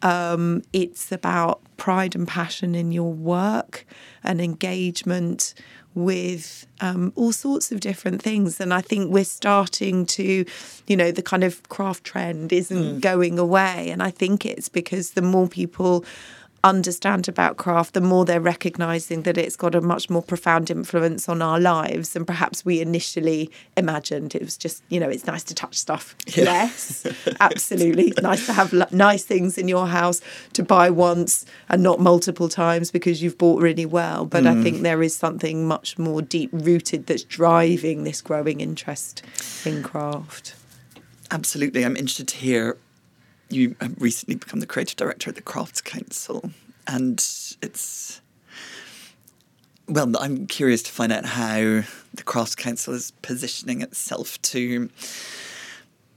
Um, 0.01 0.63
it's 0.73 1.11
about 1.11 1.61
pride 1.77 2.15
and 2.15 2.27
passion 2.27 2.75
in 2.75 2.91
your 2.91 3.11
work 3.11 3.85
and 4.23 4.41
engagement 4.41 5.53
with 5.93 6.65
um, 6.79 7.11
all 7.15 7.31
sorts 7.31 7.71
of 7.71 7.79
different 7.79 8.21
things. 8.21 8.59
And 8.61 8.73
I 8.73 8.81
think 8.81 9.11
we're 9.11 9.25
starting 9.25 10.05
to, 10.07 10.45
you 10.87 10.95
know, 10.95 11.11
the 11.11 11.21
kind 11.21 11.43
of 11.43 11.67
craft 11.69 12.03
trend 12.03 12.53
isn't 12.53 13.01
going 13.01 13.37
away. 13.37 13.89
And 13.89 14.01
I 14.01 14.09
think 14.09 14.45
it's 14.45 14.69
because 14.69 15.11
the 15.11 15.21
more 15.21 15.47
people 15.47 16.05
understand 16.63 17.27
about 17.27 17.57
craft, 17.57 17.93
the 17.93 18.01
more 18.01 18.25
they're 18.25 18.39
recognizing 18.39 19.23
that 19.23 19.37
it's 19.37 19.55
got 19.55 19.73
a 19.73 19.81
much 19.81 20.09
more 20.09 20.21
profound 20.21 20.69
influence 20.69 21.27
on 21.27 21.41
our 21.41 21.59
lives 21.59 22.09
than 22.13 22.25
perhaps 22.25 22.63
we 22.63 22.81
initially 22.81 23.49
imagined. 23.75 24.35
It 24.35 24.41
was 24.41 24.57
just, 24.57 24.83
you 24.89 24.99
know, 24.99 25.09
it's 25.09 25.25
nice 25.25 25.43
to 25.45 25.55
touch 25.55 25.77
stuff. 25.77 26.15
Yes, 26.41 27.05
absolutely. 27.39 28.13
nice 28.21 28.47
to 28.47 28.53
have 28.53 28.73
lo- 28.73 28.87
nice 28.91 29.23
things 29.23 29.57
in 29.57 29.67
your 29.67 29.85
house 29.85 30.21
to 30.53 30.63
buy 30.63 30.89
once 30.89 31.45
and 31.69 31.83
not 31.83 31.99
multiple 31.99 32.49
times 32.49 32.89
because 32.89 33.21
you've 33.21 33.37
bought 33.37 33.61
really 33.61 33.85
well. 33.85 34.25
But 34.25 34.47
I 34.47 34.53
mm. 34.53 34.63
think 34.63 34.81
there 34.81 35.03
is 35.03 35.15
something 35.15 35.67
much 35.67 35.99
more 35.99 36.21
deep 36.21 36.49
rooted 36.51 37.05
that's 37.05 37.23
driving 37.23 38.05
this 38.05 38.21
growing 38.21 38.59
interest 38.59 39.23
in 39.65 39.83
craft. 39.83 40.55
Absolutely. 41.29 41.83
I'm 41.83 41.95
interested 41.95 42.27
to 42.29 42.37
hear 42.37 42.77
you 43.51 43.75
have 43.81 44.01
recently 44.01 44.35
become 44.35 44.59
the 44.59 44.65
creative 44.65 44.95
director 44.95 45.29
at 45.29 45.35
the 45.35 45.41
Crafts 45.41 45.81
Council, 45.81 46.51
and 46.87 47.19
it's 47.61 48.21
well, 49.87 50.11
I'm 50.19 50.47
curious 50.47 50.81
to 50.83 50.91
find 50.91 51.11
out 51.11 51.25
how 51.25 51.83
the 52.13 52.23
Crafts 52.23 52.55
Council 52.55 52.93
is 52.93 53.11
positioning 53.21 53.81
itself 53.81 54.41
to 54.43 54.89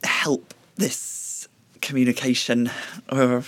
help 0.04 0.54
this 0.76 1.48
communication 1.80 2.70
or 3.10 3.42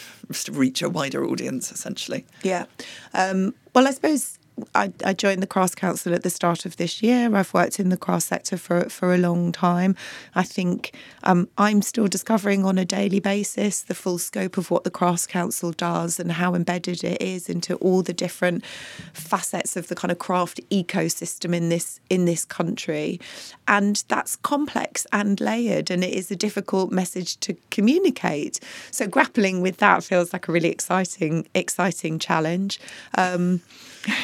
reach 0.50 0.82
a 0.82 0.90
wider 0.90 1.24
audience, 1.24 1.70
essentially. 1.70 2.26
Yeah. 2.42 2.66
Um, 3.14 3.54
well, 3.74 3.86
I 3.86 3.92
suppose 3.92 4.38
I, 4.74 4.92
I 5.04 5.12
joined 5.12 5.42
the 5.42 5.46
Crafts 5.46 5.74
Council 5.74 6.14
at 6.14 6.22
the 6.22 6.30
start 6.30 6.66
of 6.66 6.76
this 6.76 7.02
year. 7.02 7.34
I've 7.34 7.52
worked 7.54 7.78
in 7.78 7.88
the 7.90 7.96
crafts 7.96 8.26
sector 8.26 8.56
for 8.56 8.88
for 8.88 9.14
a 9.14 9.18
long 9.18 9.52
time. 9.52 9.96
I 10.34 10.42
think 10.42 10.92
um, 11.26 11.48
I'm 11.58 11.82
still 11.82 12.06
discovering 12.06 12.64
on 12.64 12.78
a 12.78 12.84
daily 12.84 13.18
basis 13.18 13.82
the 13.82 13.96
full 13.96 14.16
scope 14.16 14.56
of 14.56 14.70
what 14.70 14.84
the 14.84 14.92
Crafts 14.92 15.26
Council 15.26 15.72
does 15.72 16.20
and 16.20 16.30
how 16.30 16.54
embedded 16.54 17.02
it 17.02 17.20
is 17.20 17.48
into 17.48 17.74
all 17.76 18.02
the 18.02 18.12
different 18.12 18.64
facets 19.12 19.76
of 19.76 19.88
the 19.88 19.96
kind 19.96 20.12
of 20.12 20.20
craft 20.20 20.60
ecosystem 20.70 21.52
in 21.52 21.68
this 21.68 21.98
in 22.08 22.26
this 22.26 22.44
country. 22.44 23.20
And 23.66 24.04
that's 24.06 24.36
complex 24.36 25.04
and 25.12 25.40
layered, 25.40 25.90
and 25.90 26.04
it 26.04 26.14
is 26.14 26.30
a 26.30 26.36
difficult 26.36 26.92
message 26.92 27.40
to 27.40 27.56
communicate. 27.70 28.60
So 28.92 29.08
grappling 29.08 29.60
with 29.62 29.78
that 29.78 30.04
feels 30.04 30.32
like 30.32 30.46
a 30.46 30.52
really 30.52 30.70
exciting 30.70 31.48
exciting 31.54 32.20
challenge. 32.20 32.78
Um, 33.18 33.62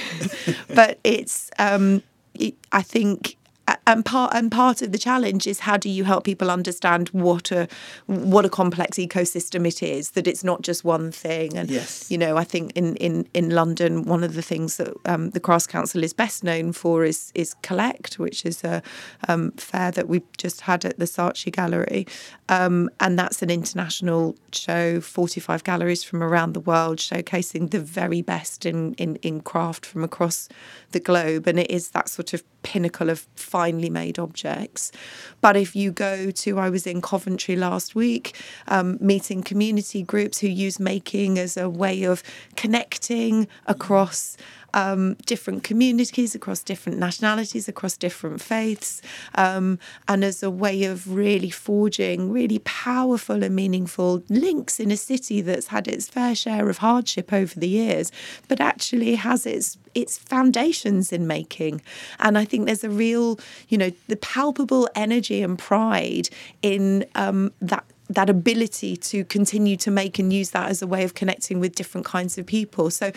but 0.68 1.00
it's 1.02 1.50
um, 1.58 2.04
it, 2.34 2.54
I 2.70 2.82
think 2.82 3.36
and 3.86 4.04
part 4.04 4.34
and 4.34 4.50
part 4.50 4.82
of 4.82 4.92
the 4.92 4.98
challenge 4.98 5.46
is 5.46 5.60
how 5.60 5.76
do 5.76 5.88
you 5.88 6.04
help 6.04 6.24
people 6.24 6.50
understand 6.50 7.08
what 7.08 7.50
a 7.50 7.66
what 8.06 8.44
a 8.44 8.48
complex 8.48 8.96
ecosystem 8.98 9.66
it 9.66 9.82
is 9.82 10.10
that 10.12 10.26
it's 10.26 10.44
not 10.44 10.62
just 10.62 10.84
one 10.84 11.10
thing. 11.10 11.56
And 11.56 11.70
Yes. 11.70 12.10
you 12.10 12.18
know 12.18 12.36
I 12.36 12.44
think 12.44 12.72
in 12.76 12.96
in 12.96 13.26
in 13.34 13.50
London 13.50 14.04
one 14.04 14.22
of 14.22 14.34
the 14.34 14.42
things 14.42 14.76
that 14.76 14.92
um, 15.04 15.30
the 15.30 15.40
Crafts 15.40 15.66
Council 15.66 16.02
is 16.04 16.12
best 16.12 16.44
known 16.44 16.72
for 16.72 17.04
is 17.04 17.32
is 17.34 17.54
Collect 17.62 18.18
which 18.18 18.44
is 18.46 18.62
a 18.64 18.82
um, 19.28 19.52
fair 19.52 19.90
that 19.90 20.08
we 20.08 20.22
just 20.38 20.62
had 20.62 20.84
at 20.84 20.98
the 20.98 21.06
Saatchi 21.06 21.50
Gallery. 21.52 22.06
Um, 22.48 22.90
and 23.00 23.18
that's 23.18 23.42
an 23.42 23.50
international 23.50 24.36
show 24.52 25.00
45 25.00 25.64
galleries 25.64 26.04
from 26.04 26.22
around 26.22 26.52
the 26.52 26.60
world 26.60 26.98
showcasing 26.98 27.70
the 27.70 27.80
very 27.80 28.22
best 28.22 28.64
in 28.66 28.94
in, 28.94 29.16
in 29.16 29.40
craft 29.40 29.84
from 29.86 30.04
across 30.04 30.48
the 30.92 31.00
globe. 31.00 31.46
And 31.46 31.58
it 31.58 31.70
is 31.70 31.90
that 31.90 32.08
sort 32.08 32.32
of 32.34 32.44
pinnacle 32.62 33.10
of 33.10 33.26
finely 33.72 33.90
made 33.90 34.18
objects. 34.18 34.92
But 35.40 35.56
if 35.56 35.74
you 35.74 35.92
go 35.92 36.30
to, 36.30 36.58
I 36.58 36.68
was 36.70 36.86
in 36.86 37.00
Coventry 37.00 37.56
last 37.56 37.94
week, 37.94 38.36
um, 38.68 38.98
meeting 39.00 39.42
community 39.42 40.02
groups 40.02 40.38
who 40.38 40.48
use 40.48 40.78
making 40.78 41.38
as 41.38 41.56
a 41.56 41.68
way 41.68 42.04
of 42.04 42.22
connecting 42.56 43.48
across. 43.66 44.36
Um, 44.74 45.16
different 45.26 45.64
communities 45.64 46.34
across 46.34 46.62
different 46.62 46.98
nationalities, 46.98 47.68
across 47.68 47.96
different 47.96 48.40
faiths, 48.40 49.02
um, 49.34 49.78
and 50.08 50.24
as 50.24 50.42
a 50.42 50.50
way 50.50 50.84
of 50.84 51.12
really 51.12 51.50
forging 51.50 52.32
really 52.32 52.58
powerful 52.60 53.42
and 53.42 53.54
meaningful 53.54 54.22
links 54.28 54.80
in 54.80 54.90
a 54.90 54.96
city 54.96 55.42
that's 55.42 55.68
had 55.68 55.86
its 55.88 56.08
fair 56.08 56.34
share 56.34 56.68
of 56.68 56.78
hardship 56.78 57.32
over 57.32 57.58
the 57.60 57.68
years, 57.68 58.10
but 58.48 58.60
actually 58.60 59.14
has 59.16 59.46
its 59.46 59.78
its 59.94 60.18
foundations 60.18 61.12
in 61.12 61.26
making. 61.26 61.82
And 62.18 62.38
I 62.38 62.44
think 62.44 62.66
there's 62.66 62.84
a 62.84 62.90
real, 62.90 63.38
you 63.68 63.78
know, 63.78 63.90
the 64.08 64.16
palpable 64.16 64.88
energy 64.94 65.42
and 65.42 65.58
pride 65.58 66.28
in 66.62 67.04
um, 67.14 67.52
that 67.60 67.84
that 68.14 68.30
ability 68.30 68.96
to 68.96 69.24
continue 69.24 69.76
to 69.78 69.90
make 69.90 70.18
and 70.18 70.32
use 70.32 70.50
that 70.50 70.68
as 70.68 70.82
a 70.82 70.86
way 70.86 71.04
of 71.04 71.14
connecting 71.14 71.60
with 71.60 71.74
different 71.74 72.06
kinds 72.06 72.38
of 72.38 72.46
people. 72.46 72.90
So, 72.90 73.12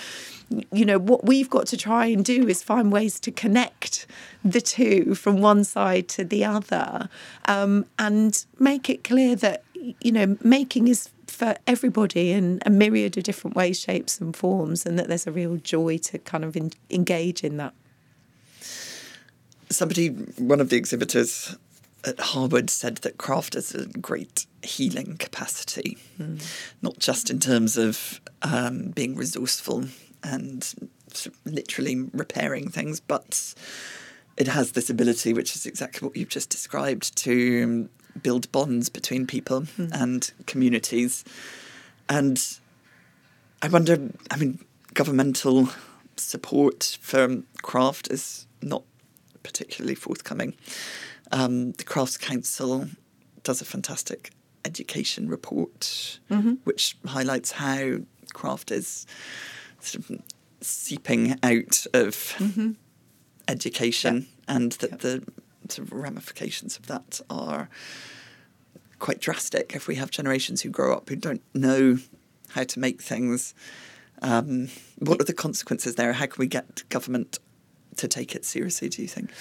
you 0.72 0.86
know, 0.86 1.00
what 1.00 1.26
we've 1.26 1.50
got 1.50 1.68
to 1.68 1.78
try 1.78 2.06
and 2.08 2.24
do 2.24 2.48
is 2.48 2.64
find 2.64 2.92
ways 2.92 3.20
to 3.22 3.32
connect 3.32 4.08
the 4.44 4.62
two 4.62 5.16
from 5.16 5.42
one 5.42 5.64
side 5.64 6.08
to 6.10 6.24
the 6.24 6.46
other 6.46 7.10
um, 7.46 7.86
and 7.98 8.46
make 8.60 8.90
it 8.90 9.04
clear 9.04 9.36
that, 9.38 9.64
you 10.02 10.12
know, 10.12 10.38
making 10.44 10.88
is 10.88 11.10
for 11.28 11.56
everybody 11.68 12.32
in 12.32 12.60
a 12.66 12.70
myriad 12.70 13.18
of 13.18 13.24
different 13.24 13.56
ways, 13.56 13.80
shapes, 13.80 14.22
and 14.22 14.36
forms, 14.36 14.86
and 14.86 14.98
that 14.98 15.08
there's 15.08 15.28
a 15.28 15.32
real 15.32 15.58
joy 15.58 15.98
to 15.98 16.18
kind 16.20 16.44
of 16.44 16.56
in, 16.56 16.72
engage 16.90 17.44
in 17.44 17.58
that. 17.58 17.74
Somebody, 19.70 20.10
one 20.10 20.62
of 20.62 20.70
the 20.70 20.78
exhibitors 20.78 21.58
at 22.06 22.20
Harewood 22.20 22.70
said 22.70 22.98
that 22.98 23.18
craft 23.18 23.56
has 23.56 23.74
a 23.74 23.88
great 23.88 24.46
healing 24.64 25.18
capacity, 25.18 25.98
not 26.82 27.00
just 27.00 27.30
in 27.30 27.40
terms 27.40 27.78
of 27.78 28.22
um, 28.42 28.90
being 28.92 29.16
resourceful 29.16 29.86
and 30.24 30.92
literally 31.46 32.08
repairing 32.14 32.70
things, 32.70 33.00
but 33.00 33.54
it 34.38 34.48
has 34.48 34.74
this 34.74 34.90
ability, 34.90 35.34
which 35.34 35.56
is 35.56 35.66
exactly 35.66 36.08
what 36.08 36.16
you've 36.16 36.30
just 36.30 36.50
described, 36.50 37.16
to 37.18 37.90
build 38.22 38.52
bonds 38.52 38.90
between 38.90 39.26
people 39.28 39.66
and 39.92 40.32
communities. 40.46 41.24
And 42.08 42.42
I 43.62 43.68
wonder, 43.68 44.12
I 44.30 44.38
mean, 44.38 44.60
governmental 44.94 45.70
support 46.18 46.98
for 47.02 47.44
craft 47.62 48.12
is 48.12 48.48
not 48.62 48.84
particularly 49.44 49.96
forthcoming. 49.96 50.56
Um, 51.36 51.74
the 51.74 51.84
Crafts 51.84 52.18
Council 52.18 52.88
does 53.44 53.62
a 53.62 53.66
fantastic 53.66 54.32
education 54.64 55.28
report, 55.28 56.20
which 56.64 56.96
highlights 57.06 57.52
how 57.52 57.98
craft 58.34 58.72
is 58.72 59.06
sort 59.82 60.10
of 60.10 60.22
seeping 60.62 61.38
out 61.44 61.86
of 61.94 62.36
education, 63.50 64.28
and 64.48 64.72
that 64.74 65.00
the 65.02 65.24
sort 65.68 65.88
of 65.88 65.92
ramifications 65.94 66.78
of 66.78 66.88
that 66.88 67.20
are 67.30 67.68
quite 69.00 69.20
drastic. 69.20 69.76
If 69.76 69.88
we 69.90 69.96
have 69.96 70.10
generations 70.12 70.62
who 70.62 70.70
grow 70.70 70.94
up 70.96 71.10
who 71.10 71.18
don't 71.18 71.44
know 71.54 71.98
how 72.50 72.64
to 72.64 72.80
make 72.80 73.02
things, 73.02 73.54
um, 74.22 74.70
what 75.00 75.20
are 75.20 75.26
the 75.26 75.34
consequences 75.34 75.96
there? 75.96 76.14
How 76.14 76.28
can 76.28 76.40
we 76.40 76.48
get 76.48 76.88
government 76.90 77.40
to 77.98 78.08
take 78.08 78.36
it 78.36 78.46
seriously? 78.46 78.88
Do 78.88 79.02
you 79.02 79.08
think? 79.10 79.32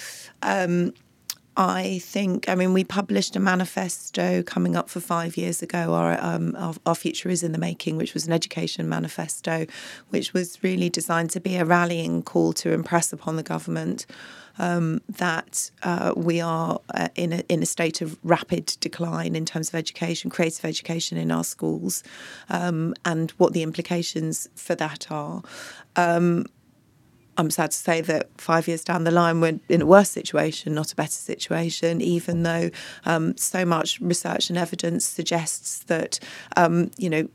I 1.57 1.99
think, 1.99 2.49
I 2.49 2.55
mean, 2.55 2.73
we 2.73 2.83
published 2.83 3.35
a 3.35 3.39
manifesto 3.39 4.43
coming 4.43 4.75
up 4.75 4.89
for 4.89 4.99
five 4.99 5.37
years 5.37 5.61
ago. 5.61 5.93
Our, 5.93 6.21
um, 6.21 6.55
our, 6.57 6.73
our 6.85 6.95
Future 6.95 7.29
is 7.29 7.43
in 7.43 7.53
the 7.53 7.57
Making, 7.57 7.95
which 7.95 8.13
was 8.13 8.27
an 8.27 8.33
education 8.33 8.89
manifesto, 8.89 9.65
which 10.09 10.33
was 10.33 10.61
really 10.63 10.89
designed 10.89 11.29
to 11.31 11.39
be 11.39 11.55
a 11.55 11.63
rallying 11.63 12.23
call 12.23 12.51
to 12.53 12.71
impress 12.71 13.13
upon 13.13 13.37
the 13.37 13.43
government 13.43 14.05
um, 14.57 15.01
that 15.09 15.71
uh, 15.83 16.13
we 16.15 16.41
are 16.41 16.79
uh, 16.93 17.09
in, 17.15 17.33
a, 17.33 17.43
in 17.49 17.61
a 17.61 17.65
state 17.65 18.01
of 18.01 18.17
rapid 18.23 18.77
decline 18.79 19.35
in 19.35 19.45
terms 19.45 19.69
of 19.69 19.75
education, 19.75 20.29
creative 20.29 20.65
education 20.65 21.17
in 21.17 21.31
our 21.31 21.43
schools, 21.43 22.03
um, 22.49 22.93
and 23.03 23.31
what 23.31 23.53
the 23.53 23.63
implications 23.63 24.47
for 24.55 24.75
that 24.75 25.11
are. 25.11 25.41
Um, 25.95 26.45
I'm 27.37 27.49
sad 27.49 27.71
to 27.71 27.77
say 27.77 28.01
that 28.01 28.29
five 28.39 28.67
years 28.67 28.83
down 28.83 29.03
the 29.03 29.11
line, 29.11 29.41
we're 29.41 29.59
in 29.67 29.81
a 29.81 29.85
worse 29.85 30.09
situation, 30.09 30.73
not 30.73 30.91
a 30.91 30.95
better 30.95 31.11
situation, 31.11 32.01
even 32.01 32.43
though 32.43 32.69
um, 33.05 33.35
so 33.37 33.65
much 33.65 33.99
research 33.99 34.49
and 34.49 34.57
evidence 34.57 35.05
suggests 35.05 35.79
that, 35.83 36.19
um, 36.55 36.91
you 36.97 37.09
know, 37.09 37.27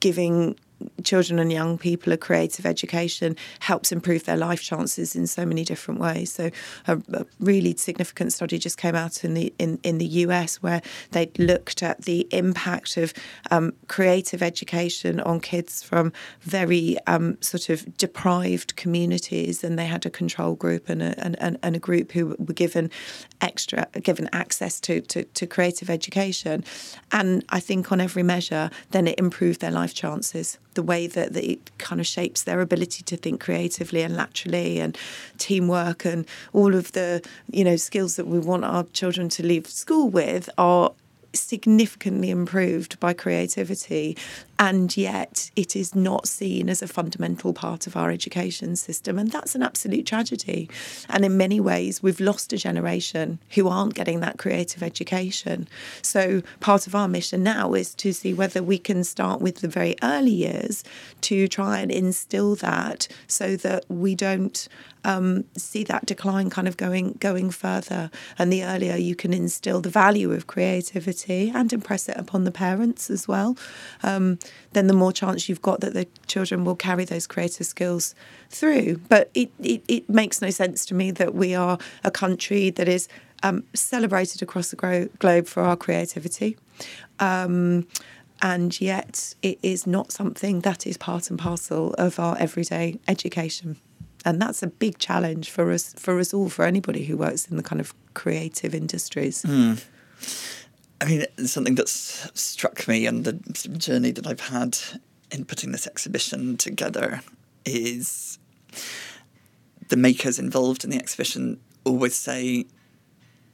giving 0.00 0.56
children 1.02 1.38
and 1.38 1.52
young 1.52 1.78
people 1.78 2.12
a 2.12 2.16
creative 2.16 2.66
education 2.66 3.36
helps 3.60 3.92
improve 3.92 4.24
their 4.24 4.36
life 4.36 4.62
chances 4.62 5.14
in 5.14 5.26
so 5.26 5.44
many 5.44 5.64
different 5.64 6.00
ways. 6.00 6.32
So 6.32 6.50
a, 6.86 6.98
a 7.12 7.26
really 7.40 7.74
significant 7.76 8.32
study 8.32 8.58
just 8.58 8.78
came 8.78 8.94
out 8.94 9.24
in 9.24 9.34
the 9.34 9.52
in, 9.58 9.78
in 9.82 9.98
the 9.98 10.06
US 10.06 10.62
where 10.62 10.82
they 11.10 11.30
looked 11.38 11.82
at 11.82 12.02
the 12.02 12.26
impact 12.30 12.96
of 12.96 13.12
um, 13.50 13.72
creative 13.88 14.42
education 14.42 15.20
on 15.20 15.40
kids 15.40 15.82
from 15.82 16.12
very 16.42 16.96
um, 17.06 17.40
sort 17.40 17.68
of 17.68 17.96
deprived 17.96 18.76
communities, 18.76 19.64
and 19.64 19.78
they 19.78 19.86
had 19.86 20.06
a 20.06 20.10
control 20.10 20.54
group 20.54 20.88
and 20.88 21.02
a, 21.02 21.24
and, 21.24 21.58
and 21.62 21.76
a 21.76 21.78
group 21.78 22.12
who 22.12 22.36
were 22.38 22.54
given 22.54 22.90
extra 23.40 23.86
given 24.02 24.28
access 24.32 24.80
to, 24.80 25.00
to, 25.02 25.24
to 25.24 25.46
creative 25.46 25.90
education. 25.90 26.64
And 27.12 27.44
I 27.50 27.60
think 27.60 27.92
on 27.92 28.00
every 28.00 28.22
measure, 28.22 28.70
then 28.90 29.06
it 29.06 29.18
improved 29.18 29.60
their 29.60 29.70
life 29.70 29.94
chances 29.94 30.58
the 30.74 30.82
way 30.82 31.06
that, 31.06 31.32
that 31.32 31.44
it 31.44 31.76
kind 31.78 32.00
of 32.00 32.06
shapes 32.06 32.42
their 32.42 32.60
ability 32.60 33.02
to 33.04 33.16
think 33.16 33.40
creatively 33.40 34.02
and 34.02 34.16
laterally 34.16 34.80
and 34.80 34.96
teamwork 35.38 36.04
and 36.04 36.26
all 36.52 36.74
of 36.74 36.92
the 36.92 37.22
you 37.50 37.64
know 37.64 37.76
skills 37.76 38.16
that 38.16 38.26
we 38.26 38.38
want 38.38 38.64
our 38.64 38.84
children 38.92 39.28
to 39.28 39.44
leave 39.44 39.66
school 39.66 40.08
with 40.08 40.50
are 40.58 40.92
significantly 41.36 42.30
improved 42.30 42.98
by 43.00 43.12
creativity, 43.12 44.16
and 44.58 44.96
yet 44.96 45.50
it 45.56 45.74
is 45.74 45.94
not 45.94 46.28
seen 46.28 46.68
as 46.68 46.82
a 46.82 46.88
fundamental 46.88 47.52
part 47.52 47.86
of 47.86 47.96
our 47.96 48.10
education 48.10 48.76
system. 48.76 49.18
And 49.18 49.30
that's 49.30 49.54
an 49.54 49.62
absolute 49.62 50.06
tragedy. 50.06 50.70
And 51.08 51.24
in 51.24 51.36
many 51.36 51.60
ways, 51.60 52.02
we've 52.02 52.20
lost 52.20 52.52
a 52.52 52.56
generation 52.56 53.38
who 53.50 53.68
aren't 53.68 53.94
getting 53.94 54.20
that 54.20 54.38
creative 54.38 54.82
education. 54.82 55.68
So, 56.02 56.42
part 56.60 56.86
of 56.86 56.94
our 56.94 57.08
mission 57.08 57.42
now 57.42 57.74
is 57.74 57.94
to 57.96 58.12
see 58.12 58.32
whether 58.32 58.62
we 58.62 58.78
can 58.78 59.04
start 59.04 59.40
with 59.40 59.56
the 59.56 59.68
very 59.68 59.96
early 60.02 60.30
years 60.30 60.84
to 61.22 61.48
try 61.48 61.80
and 61.80 61.90
instill 61.90 62.54
that 62.56 63.08
so 63.26 63.56
that 63.56 63.84
we 63.88 64.14
don't 64.14 64.68
um, 65.04 65.44
see 65.56 65.84
that 65.84 66.06
decline 66.06 66.50
kind 66.50 66.66
of 66.66 66.76
going 66.76 67.16
going 67.20 67.50
further. 67.50 68.10
And 68.38 68.52
the 68.52 68.64
earlier 68.64 68.96
you 68.96 69.14
can 69.14 69.32
instill 69.32 69.80
the 69.80 69.90
value 69.90 70.32
of 70.32 70.46
creativity 70.46 71.52
and 71.54 71.72
impress 71.72 72.08
it 72.08 72.16
upon 72.16 72.44
the 72.44 72.50
parents 72.50 73.10
as 73.10 73.28
well, 73.28 73.56
um, 74.02 74.38
then 74.72 74.86
the 74.86 74.94
more 74.94 75.12
chance 75.12 75.48
you've 75.48 75.62
got 75.62 75.80
that 75.80 75.94
the 75.94 76.06
children 76.26 76.64
will 76.64 76.76
carry 76.76 77.04
those 77.04 77.26
creative 77.26 77.66
skills 77.66 78.14
through. 78.50 78.98
But 79.08 79.30
it, 79.34 79.50
it, 79.60 79.82
it 79.88 80.08
makes 80.08 80.42
no 80.42 80.50
sense 80.50 80.84
to 80.86 80.94
me 80.94 81.10
that 81.12 81.34
we 81.34 81.54
are 81.54 81.78
a 82.02 82.10
country 82.10 82.70
that 82.70 82.88
is 82.88 83.08
um, 83.42 83.64
celebrated 83.74 84.42
across 84.42 84.70
the 84.70 84.76
gro- 84.76 85.08
globe 85.18 85.46
for 85.46 85.62
our 85.62 85.76
creativity. 85.76 86.56
Um, 87.18 87.86
and 88.42 88.78
yet, 88.80 89.34
it 89.42 89.58
is 89.62 89.86
not 89.86 90.12
something 90.12 90.60
that 90.60 90.86
is 90.86 90.96
part 90.96 91.30
and 91.30 91.38
parcel 91.38 91.94
of 91.94 92.18
our 92.18 92.36
everyday 92.38 92.98
education 93.08 93.76
and 94.24 94.40
that's 94.40 94.62
a 94.62 94.66
big 94.66 94.98
challenge 94.98 95.50
for 95.50 95.70
us 95.70 95.92
for 95.94 96.18
us 96.18 96.32
all 96.32 96.48
for 96.48 96.64
anybody 96.64 97.04
who 97.04 97.16
works 97.16 97.46
in 97.46 97.56
the 97.56 97.62
kind 97.62 97.80
of 97.80 97.94
creative 98.14 98.74
industries 98.74 99.42
mm. 99.42 99.84
I 101.04 101.06
mean 101.06 101.26
something 101.46 101.74
that's 101.74 102.30
struck 102.38 102.88
me 102.88 103.06
and 103.06 103.24
the 103.24 103.32
journey 103.76 104.10
that 104.10 104.26
i've 104.26 104.40
had 104.40 104.78
in 105.30 105.44
putting 105.44 105.72
this 105.72 105.86
exhibition 105.86 106.56
together 106.56 107.20
is 107.64 108.38
the 109.88 109.96
makers 109.96 110.38
involved 110.38 110.84
in 110.84 110.90
the 110.90 110.96
exhibition 110.96 111.60
always 111.84 112.14
say 112.14 112.64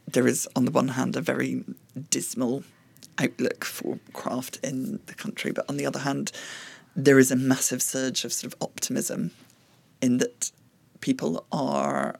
there 0.06 0.26
is 0.26 0.48
on 0.54 0.64
the 0.64 0.70
one 0.70 0.88
hand 0.88 1.16
a 1.16 1.20
very 1.20 1.64
dismal 2.08 2.62
outlook 3.18 3.64
for 3.64 3.98
craft 4.12 4.58
in 4.62 5.00
the 5.06 5.14
country 5.14 5.50
but 5.50 5.68
on 5.68 5.76
the 5.76 5.86
other 5.86 6.00
hand 6.00 6.32
there 6.96 7.18
is 7.18 7.30
a 7.30 7.36
massive 7.36 7.82
surge 7.82 8.24
of 8.24 8.32
sort 8.32 8.52
of 8.52 8.62
optimism 8.62 9.30
in 10.00 10.18
that 10.18 10.50
people 11.00 11.46
are 11.52 12.18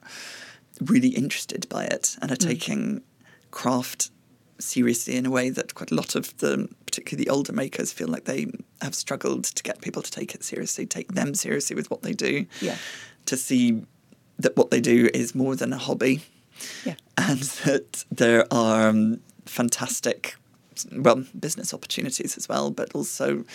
really 0.81 1.09
interested 1.09 1.67
by 1.69 1.85
it 1.85 2.17
and 2.21 2.31
are 2.31 2.35
mm. 2.35 2.47
taking 2.47 3.01
craft 3.51 4.10
seriously 4.63 5.15
in 5.15 5.25
a 5.25 5.31
way 5.31 5.49
that 5.49 5.73
quite 5.73 5.91
a 5.91 5.95
lot 5.95 6.15
of 6.15 6.37
the, 6.37 6.69
particularly 6.85 7.25
the 7.25 7.31
older 7.31 7.53
makers, 7.53 7.91
feel 7.91 8.07
like 8.07 8.25
they 8.25 8.47
have 8.81 8.95
struggled 8.95 9.43
to 9.45 9.63
get 9.63 9.81
people 9.81 10.01
to 10.01 10.11
take 10.11 10.35
it 10.35 10.43
seriously, 10.43 10.85
take 10.85 11.13
them 11.13 11.33
seriously 11.33 11.75
with 11.75 11.89
what 11.89 12.01
they 12.01 12.13
do. 12.13 12.45
Yeah. 12.61 12.77
To 13.25 13.37
see 13.37 13.83
that 14.39 14.57
what 14.57 14.71
they 14.71 14.81
do 14.81 15.09
is 15.13 15.35
more 15.35 15.55
than 15.55 15.73
a 15.73 15.77
hobby. 15.77 16.21
Yeah. 16.85 16.95
And 17.17 17.39
that 17.39 18.03
there 18.11 18.45
are 18.51 18.89
um, 18.89 19.21
fantastic, 19.45 20.35
well, 20.91 21.23
business 21.39 21.73
opportunities 21.73 22.37
as 22.37 22.49
well, 22.49 22.71
but 22.71 22.93
also 22.93 23.45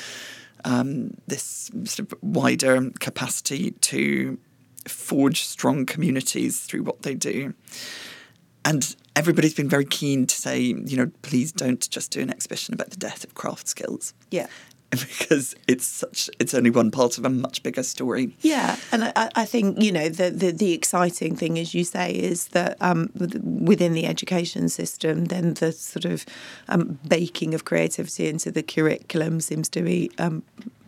um, 0.64 1.16
this 1.26 1.70
sort 1.84 2.00
of 2.00 2.14
wider 2.22 2.90
capacity 2.98 3.72
to 3.72 4.38
forge 4.86 5.44
strong 5.44 5.86
communities 5.86 6.60
through 6.60 6.82
what 6.82 7.02
they 7.02 7.14
do. 7.14 7.54
And 8.64 8.96
everybody's 9.16 9.54
been 9.54 9.68
very 9.68 9.86
keen 9.86 10.26
to 10.26 10.36
say, 10.36 10.60
you 10.60 10.96
know, 10.96 11.10
please 11.22 11.50
don't 11.50 11.88
just 11.90 12.12
do 12.12 12.20
an 12.20 12.30
exhibition 12.30 12.74
about 12.74 12.90
the 12.90 12.96
death 12.96 13.24
of 13.24 13.34
craft 13.34 13.66
skills. 13.66 14.14
Yeah. 14.30 14.46
Because 14.90 15.56
it's 15.66 15.84
such, 15.84 16.30
it's 16.38 16.54
only 16.54 16.70
one 16.70 16.92
part 16.92 17.18
of 17.18 17.24
a 17.24 17.28
much 17.28 17.64
bigger 17.64 17.82
story. 17.82 18.36
Yeah, 18.40 18.76
and 18.92 19.12
I, 19.16 19.30
I 19.34 19.44
think 19.44 19.82
you 19.82 19.90
know 19.90 20.08
the, 20.08 20.30
the, 20.30 20.52
the 20.52 20.72
exciting 20.72 21.34
thing, 21.34 21.58
as 21.58 21.74
you 21.74 21.82
say, 21.82 22.12
is 22.12 22.46
that 22.48 22.76
um, 22.80 23.10
within 23.42 23.94
the 23.94 24.06
education 24.06 24.68
system, 24.68 25.24
then 25.24 25.54
the 25.54 25.72
sort 25.72 26.04
of 26.04 26.24
um, 26.68 27.00
baking 27.06 27.52
of 27.52 27.64
creativity 27.64 28.28
into 28.28 28.52
the 28.52 28.62
curriculum 28.62 29.40
seems 29.40 29.68
to 29.70 29.82
be 29.82 30.12
um, 30.18 30.44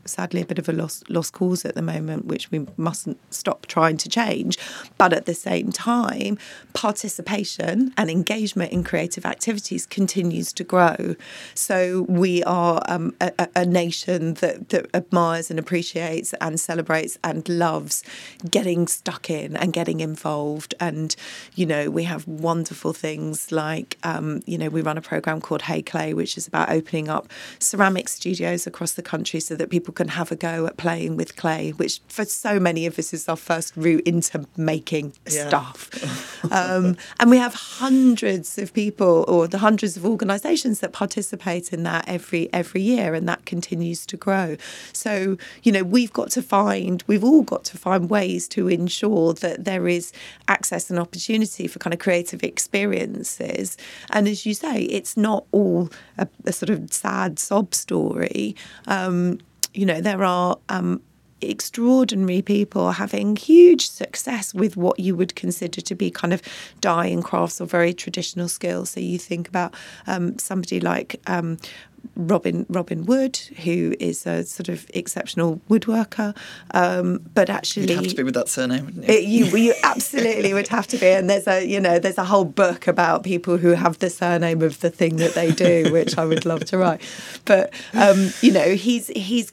sadly 0.08 0.40
a 0.42 0.46
bit 0.46 0.58
of 0.58 0.68
a 0.68 0.72
lost 0.72 1.08
lost 1.10 1.32
cause 1.32 1.64
at 1.64 1.74
the 1.74 1.82
moment, 1.82 2.26
which 2.26 2.50
we 2.50 2.66
mustn't 2.76 3.18
stop 3.32 3.66
trying 3.66 3.96
to 3.98 4.08
change. 4.08 4.58
But 4.96 5.12
at 5.12 5.26
the 5.26 5.34
same 5.34 5.72
time, 5.72 6.38
participation 6.72 7.92
and 7.96 8.10
engagement 8.10 8.72
in 8.72 8.84
creative 8.84 9.24
activities 9.26 9.86
continues 9.86 10.52
to 10.54 10.64
grow. 10.64 11.16
So 11.54 12.06
we 12.08 12.42
are 12.44 12.82
um, 12.88 13.14
a, 13.20 13.48
a, 13.54 13.66
nation 13.66 14.34
that, 14.34 14.70
that 14.70 14.86
admires 14.94 15.50
and 15.50 15.58
appreciates 15.58 16.32
and 16.40 16.58
celebrates 16.58 17.18
and 17.22 17.48
loves 17.48 18.02
getting 18.50 18.86
stuck 18.86 19.30
in 19.30 19.56
and 19.56 19.72
getting 19.72 20.00
involved. 20.00 20.74
And 20.80 21.14
you 21.54 21.66
know, 21.66 21.90
we 21.90 22.04
have 22.04 22.26
wonderful 22.26 22.92
things 22.92 23.52
like 23.52 23.98
um, 24.02 24.42
you 24.46 24.58
know 24.58 24.68
we 24.68 24.82
run 24.82 24.98
a 24.98 25.02
program 25.02 25.40
called 25.40 25.62
Hey 25.62 25.82
Clay, 25.82 26.14
which 26.14 26.36
is 26.36 26.46
about 26.46 26.70
opening 26.70 27.08
up 27.08 27.28
ceramic 27.58 28.08
studios 28.08 28.66
across 28.66 28.92
the 28.92 29.02
country 29.02 29.40
so 29.40 29.54
that 29.56 29.70
people 29.70 29.92
can 29.98 30.08
have 30.08 30.30
a 30.30 30.36
go 30.36 30.64
at 30.64 30.76
playing 30.76 31.16
with 31.16 31.34
clay, 31.34 31.70
which 31.70 32.00
for 32.06 32.24
so 32.24 32.60
many 32.60 32.86
of 32.86 32.96
us 33.00 33.12
is 33.12 33.28
our 33.28 33.36
first 33.36 33.76
route 33.76 34.06
into 34.06 34.46
making 34.56 35.12
yeah. 35.28 35.48
stuff. 35.48 35.90
um, 36.52 36.96
and 37.18 37.30
we 37.30 37.36
have 37.36 37.52
hundreds 37.52 38.58
of 38.58 38.72
people 38.72 39.24
or 39.26 39.48
the 39.48 39.58
hundreds 39.58 39.96
of 39.96 40.06
organisations 40.06 40.78
that 40.78 40.92
participate 40.92 41.72
in 41.72 41.82
that 41.82 42.04
every 42.06 42.48
every 42.52 42.80
year, 42.80 43.12
and 43.12 43.28
that 43.28 43.44
continues 43.44 44.06
to 44.06 44.16
grow. 44.16 44.56
So 44.92 45.36
you 45.64 45.72
know 45.72 45.82
we've 45.82 46.12
got 46.12 46.30
to 46.30 46.42
find, 46.42 47.02
we've 47.08 47.24
all 47.24 47.42
got 47.42 47.64
to 47.64 47.76
find 47.76 48.08
ways 48.08 48.46
to 48.50 48.68
ensure 48.68 49.34
that 49.34 49.64
there 49.64 49.88
is 49.88 50.12
access 50.46 50.90
and 50.90 50.98
opportunity 51.00 51.66
for 51.66 51.80
kind 51.80 51.92
of 51.92 51.98
creative 51.98 52.44
experiences. 52.44 53.76
And 54.10 54.28
as 54.28 54.46
you 54.46 54.54
say, 54.54 54.82
it's 54.82 55.16
not 55.16 55.44
all 55.50 55.90
a, 56.16 56.28
a 56.44 56.52
sort 56.52 56.70
of 56.70 56.92
sad 56.92 57.40
sob 57.40 57.74
story. 57.74 58.54
Um, 58.86 59.40
you 59.74 59.86
know, 59.86 60.00
there 60.00 60.22
are 60.22 60.58
um, 60.68 61.02
extraordinary 61.40 62.42
people 62.42 62.92
having 62.92 63.36
huge 63.36 63.88
success 63.88 64.54
with 64.54 64.76
what 64.76 64.98
you 64.98 65.16
would 65.16 65.34
consider 65.34 65.80
to 65.80 65.94
be 65.94 66.10
kind 66.10 66.32
of 66.32 66.42
dying 66.80 67.22
crafts 67.22 67.60
or 67.60 67.66
very 67.66 67.92
traditional 67.92 68.48
skills. 68.48 68.90
So 68.90 69.00
you 69.00 69.18
think 69.18 69.48
about 69.48 69.74
um, 70.06 70.38
somebody 70.38 70.80
like 70.80 71.20
um, 71.26 71.58
Robin 72.16 72.66
Robin 72.68 73.04
Wood, 73.06 73.36
who 73.62 73.94
is 74.00 74.26
a 74.26 74.44
sort 74.44 74.68
of 74.68 74.90
exceptional 74.94 75.60
woodworker, 75.68 76.36
um, 76.72 77.20
but 77.34 77.48
actually 77.48 77.88
You'd 77.88 77.96
have 77.96 78.08
to 78.08 78.14
be 78.16 78.22
with 78.22 78.34
that 78.34 78.48
surname, 78.48 78.86
wouldn't 78.86 79.06
you? 79.06 79.14
It, 79.14 79.24
you, 79.24 79.44
you 79.56 79.74
absolutely 79.84 80.52
would 80.52 80.68
have 80.68 80.86
to 80.88 80.98
be. 80.98 81.06
And 81.06 81.30
there's 81.30 81.46
a 81.46 81.64
you 81.64 81.80
know 81.80 81.98
there's 81.98 82.18
a 82.18 82.24
whole 82.24 82.44
book 82.44 82.86
about 82.86 83.24
people 83.24 83.56
who 83.56 83.70
have 83.70 83.98
the 83.98 84.10
surname 84.10 84.62
of 84.62 84.80
the 84.80 84.90
thing 84.90 85.16
that 85.16 85.34
they 85.34 85.52
do, 85.52 85.92
which 85.92 86.18
I 86.18 86.24
would 86.24 86.44
love 86.44 86.64
to 86.66 86.78
write. 86.78 87.00
But 87.44 87.72
um, 87.94 88.30
you 88.40 88.52
know 88.52 88.74
he's 88.74 89.08
he's 89.08 89.52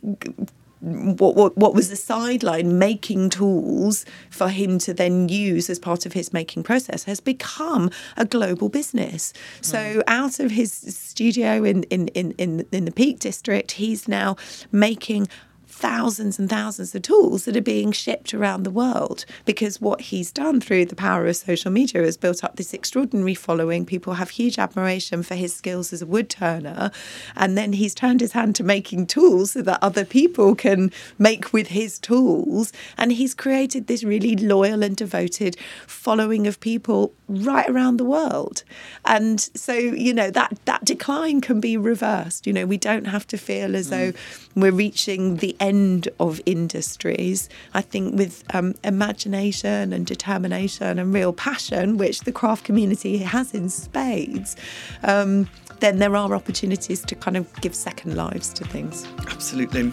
what, 0.85 1.35
what, 1.35 1.57
what 1.57 1.73
was 1.73 1.89
the 1.89 1.95
sideline 1.95 2.77
making 2.77 3.31
tools 3.31 4.05
for 4.29 4.49
him 4.49 4.77
to 4.79 4.93
then 4.93 5.27
use 5.29 5.69
as 5.69 5.79
part 5.79 6.05
of 6.05 6.13
his 6.13 6.31
making 6.31 6.63
process 6.63 7.05
has 7.05 7.19
become 7.19 7.89
a 8.17 8.25
global 8.25 8.69
business. 8.69 9.33
So 9.61 9.77
mm. 9.77 10.03
out 10.07 10.39
of 10.39 10.51
his 10.51 10.71
studio 10.73 11.63
in, 11.63 11.83
in, 11.83 12.09
in, 12.09 12.31
in, 12.33 12.65
in 12.71 12.85
the 12.85 12.91
Peak 12.91 13.19
District, 13.19 13.71
he's 13.71 14.07
now 14.07 14.35
making 14.71 15.27
thousands 15.75 16.39
and 16.39 16.49
thousands 16.49 16.95
of 16.95 17.01
tools 17.01 17.43
that 17.43 17.57
are 17.57 17.61
being 17.61 17.91
shipped 17.91 18.33
around 18.33 18.63
the 18.63 18.71
world 18.71 19.25
because 19.43 19.81
what 19.81 19.99
he's 19.99 20.31
done 20.31 20.61
through 20.61 20.85
the 20.85 20.95
power 20.95 21.27
of 21.27 21.35
social 21.35 21.69
media 21.69 22.01
has 22.01 22.15
built 22.15 22.45
up 22.45 22.55
this 22.55 22.73
extraordinary 22.73 23.35
following. 23.35 23.85
People 23.85 24.13
have 24.13 24.29
huge 24.29 24.57
admiration 24.57 25.21
for 25.21 25.35
his 25.35 25.53
skills 25.53 25.91
as 25.91 26.01
a 26.01 26.05
wood 26.05 26.29
turner. 26.29 26.91
And 27.35 27.57
then 27.57 27.73
he's 27.73 27.93
turned 27.93 28.21
his 28.21 28.31
hand 28.31 28.55
to 28.55 28.63
making 28.63 29.07
tools 29.07 29.51
so 29.51 29.61
that 29.63 29.79
other 29.81 30.05
people 30.05 30.55
can 30.55 30.93
make 31.19 31.51
with 31.51 31.67
his 31.67 31.99
tools. 31.99 32.71
And 32.97 33.11
he's 33.11 33.33
created 33.33 33.87
this 33.87 34.01
really 34.01 34.37
loyal 34.37 34.81
and 34.81 34.95
devoted 34.95 35.57
following 35.87 36.47
of 36.47 36.61
people 36.61 37.13
right 37.27 37.69
around 37.69 37.97
the 37.97 38.05
world. 38.05 38.63
And 39.03 39.41
so, 39.41 39.73
you 39.73 40.13
know, 40.13 40.31
that, 40.31 40.57
that 40.63 40.85
decline 40.85 41.41
can 41.41 41.59
be 41.59 41.75
reversed. 41.75 42.47
You 42.47 42.53
know, 42.53 42.65
we 42.65 42.77
don't 42.77 43.07
have 43.07 43.27
to 43.27 43.37
feel 43.37 43.75
as 43.75 43.87
mm. 43.87 43.89
though 43.89 44.19
we're 44.55 44.71
reaching 44.71 45.37
the 45.37 45.53
end 45.65 46.07
of 46.19 46.39
industries. 46.45 47.49
I 47.73 47.81
think 47.81 48.15
with 48.15 48.43
um, 48.53 48.75
imagination 48.83 49.93
and 49.93 50.05
determination 50.05 50.99
and 50.99 51.13
real 51.13 51.33
passion, 51.33 51.97
which 51.97 52.21
the 52.21 52.31
craft 52.31 52.63
community 52.65 53.17
has 53.17 53.53
in 53.53 53.69
spades, 53.69 54.55
um, 55.03 55.49
then 55.79 55.97
there 55.99 56.15
are 56.15 56.33
opportunities 56.33 57.01
to 57.05 57.15
kind 57.15 57.37
of 57.37 57.43
give 57.61 57.73
second 57.75 58.15
lives 58.15 58.53
to 58.53 58.63
things. 58.65 59.07
Absolutely. 59.27 59.91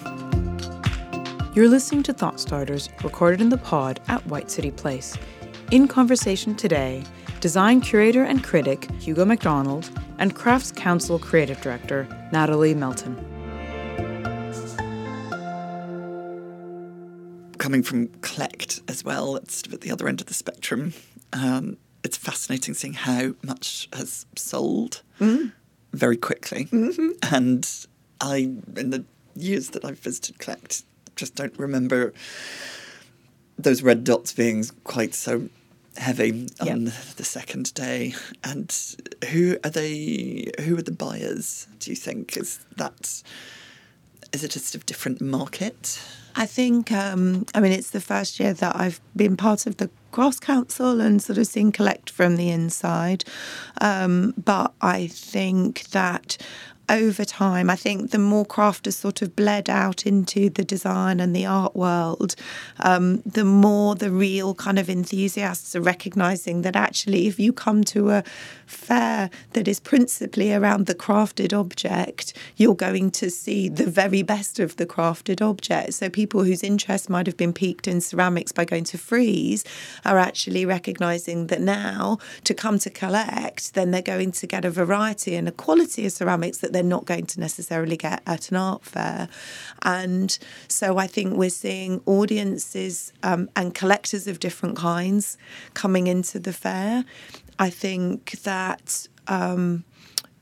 You're 1.55 1.69
listening 1.69 2.03
to 2.05 2.13
Thought 2.13 2.41
Starters, 2.41 2.89
recorded 3.05 3.41
in 3.41 3.49
the 3.49 3.59
pod 3.59 4.01
at 4.09 4.27
White 4.27 4.51
City 4.51 4.71
Place. 4.71 5.17
In 5.71 5.89
conversation 5.89 6.55
today, 6.55 7.03
design 7.41 7.81
curator 7.81 8.25
and 8.25 8.45
critic 8.45 8.91
Hugo 9.01 9.25
McDonald 9.25 9.91
and 10.19 10.35
Crafts 10.35 10.73
Council 10.73 11.19
creative 11.19 11.61
director 11.61 12.07
Natalie 12.33 12.75
Melton. 12.75 13.32
Coming 17.63 17.85
from 17.85 18.09
Collect 18.23 18.81
as 18.89 19.05
well, 19.05 19.37
it's 19.37 19.55
sort 19.55 19.69
of 19.69 19.75
at 19.75 19.81
the 19.83 19.93
other 19.93 20.09
end 20.09 20.21
of 20.21 20.27
the 20.27 20.35
spectrum. 20.35 20.95
Um, 21.33 21.77
it's 22.03 22.17
fascinating 22.17 22.75
seeing 22.75 22.95
how 22.95 23.35
much 23.45 23.89
has 23.93 24.27
sold 24.37 25.03
mm. 25.21 25.53
very 25.93 26.17
quickly. 26.17 26.65
Mm-hmm. 26.65 27.11
And 27.33 27.87
I, 28.21 28.37
in 28.77 28.91
the 28.91 29.05
years 29.37 29.71
that 29.71 29.85
I've 29.85 30.01
visited 30.01 30.41
Collect, 30.41 30.83
just 31.15 31.37
don't 31.37 31.57
remember 31.57 32.13
those 33.57 33.81
red 33.81 34.03
dots 34.03 34.33
being 34.33 34.65
quite 34.83 35.15
so 35.15 35.49
heavy 35.97 36.49
on 36.61 36.87
yep. 36.87 36.95
the 37.15 37.25
second 37.25 37.73
day. 37.75 38.17
And 38.43 38.75
who 39.31 39.57
are 39.63 39.71
they? 39.71 40.51
Who 40.63 40.77
are 40.79 40.83
the 40.83 40.91
buyers? 40.91 41.69
Do 41.79 41.91
you 41.91 41.97
think 41.97 42.37
is 42.37 42.59
that? 42.77 43.23
Is 44.33 44.43
it 44.43 44.51
just 44.51 44.75
a 44.75 44.79
different 44.79 45.21
market? 45.21 46.03
I 46.35 46.47
think, 46.47 46.91
um, 46.93 47.47
I 47.55 47.61
mean, 47.61 47.73
it's 47.73 47.91
the 47.91 48.01
first 48.01 48.41
year 48.41 48.55
that 48.55 48.77
I've 48.77 49.01
been 49.15 49.37
part 49.37 49.67
of 49.67 49.77
the 49.77 49.91
Crafts 50.13 50.41
Council 50.41 51.01
and 51.01 51.23
sort 51.23 51.39
of 51.39 51.47
seen 51.47 51.73
Collect 51.73 52.11
from 52.11 52.37
the 52.37 52.51
inside. 52.51 53.25
Um, 53.81 54.35
but 54.43 54.73
I 54.81 55.07
think 55.07 55.85
that 55.89 56.37
over 56.93 57.25
time, 57.25 57.71
I 57.71 57.77
think 57.77 58.11
the 58.11 58.19
more 58.19 58.45
craft 58.45 58.85
has 58.85 58.97
sort 58.97 59.23
of 59.23 59.35
bled 59.35 59.71
out 59.71 60.07
into 60.07 60.51
the 60.51 60.63
design 60.63 61.21
and 61.21 61.35
the 61.35 61.47
art 61.47 61.75
world, 61.75 62.37
um, 62.81 63.23
the 63.23 63.45
more 63.45 63.95
the 63.95 64.11
real 64.11 64.55
kind 64.55 64.79
of 64.79 64.91
enthusiasts 64.91 65.75
are 65.75 65.81
recognizing 65.81 66.63
that 66.63 66.77
actually, 66.77 67.27
if 67.27 67.41
you 67.41 67.53
come 67.53 67.83
to 67.85 68.11
a 68.11 68.25
fair 68.67 69.31
that 69.53 69.67
is 69.67 69.81
principally 69.81 70.53
around 70.53 70.87
the 70.87 70.95
crafted 70.95 71.59
object, 71.59 72.35
you're 72.57 72.75
going 72.75 73.11
to 73.13 73.31
see 73.31 73.69
the 73.69 73.87
very 73.87 74.23
best 74.23 74.61
of 74.61 74.77
the 74.77 74.87
crafted 74.87 75.41
object. 75.41 75.95
So 75.95 76.11
people 76.11 76.45
whose 76.45 76.63
interest 76.63 77.09
might 77.09 77.27
have 77.27 77.37
been 77.39 77.55
piqued 77.55 77.89
in 77.89 78.01
ceramics 78.03 78.53
by 78.53 78.67
going 78.67 78.85
to 78.85 78.99
Frieze 78.99 79.65
are 80.05 80.19
actually 80.19 80.67
recognizing 80.67 81.47
that 81.47 81.61
now 81.61 82.19
to 82.45 82.53
come 82.53 82.79
to 82.81 82.91
collect, 82.91 83.73
then 83.73 83.91
they're 83.91 84.03
going 84.03 84.33
to 84.33 84.47
get 84.47 84.65
a 84.67 84.71
variety 84.71 85.35
and 85.35 85.49
a 85.49 85.53
quality 85.53 86.05
of 86.05 86.13
ceramics 86.13 86.59
that 86.59 86.73
they're 86.73 86.82
not 86.83 87.05
going 87.05 87.27
to 87.27 87.41
necessarily 87.41 87.97
get 87.97 88.23
at 88.27 88.51
an 88.51 88.57
art 88.57 88.85
fair. 88.85 89.29
And 89.83 90.37
so 90.69 90.99
I 90.99 91.07
think 91.07 91.37
we're 91.37 91.51
seeing 91.51 92.03
audiences 92.07 93.13
um, 93.23 93.49
and 93.57 93.75
collectors 93.75 94.27
of 94.27 94.41
different 94.41 94.77
kinds 94.77 95.37
coming 95.75 96.07
into 96.07 96.39
the 96.39 96.53
fair. 96.53 97.05
I 97.59 97.71
think 97.71 98.33
that. 98.43 99.07
Um, 99.29 99.85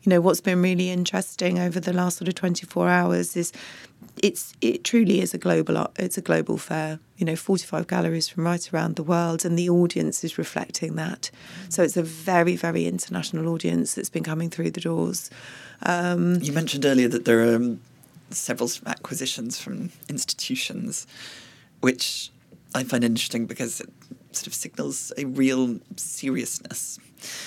you 0.03 0.09
know 0.09 0.23
what's 0.23 0.41
been 0.41 0.63
really 0.63 0.89
interesting 0.89 1.59
over 1.59 1.79
the 1.79 1.93
last 1.93 2.17
sort 2.17 2.29
of 2.29 2.35
24 2.35 2.89
hours 2.89 3.37
is 3.37 3.53
it's 4.23 4.53
it 4.61 4.85
truly 4.85 5.21
is 5.21 5.35
a 5.35 5.39
global 5.39 5.91
it's 5.99 6.19
a 6.19 6.21
global 6.23 6.59
fair. 6.59 6.99
You 7.17 7.27
know 7.27 7.37
45 7.37 7.87
galleries 7.87 8.29
from 8.29 8.45
right 8.45 8.73
around 8.73 8.97
the 8.97 9.03
world 9.03 9.45
and 9.45 9.59
the 9.59 9.69
audience 9.69 10.25
is 10.25 10.39
reflecting 10.39 10.97
that. 10.97 11.31
So 11.69 11.83
it's 11.83 11.97
a 11.97 12.03
very 12.03 12.57
very 12.57 12.87
international 12.87 13.49
audience 13.49 13.95
that's 13.95 14.11
been 14.11 14.25
coming 14.25 14.51
through 14.51 14.71
the 14.71 14.81
doors. 14.81 15.31
Um, 15.83 16.41
you 16.43 16.53
mentioned 16.53 16.85
earlier 16.85 17.09
that 17.09 17.25
there 17.25 17.41
are 17.41 17.57
um, 17.57 17.81
several 18.31 18.71
acquisitions 18.87 19.59
from 19.59 19.91
institutions 20.09 21.07
which 21.81 22.31
i 22.75 22.85
find 22.85 23.03
interesting 23.03 23.47
because 23.47 23.81
it 23.81 23.89
sort 24.33 24.47
of 24.47 24.55
signals 24.55 25.13
a 25.19 25.25
real 25.25 25.79
seriousness. 25.97 26.99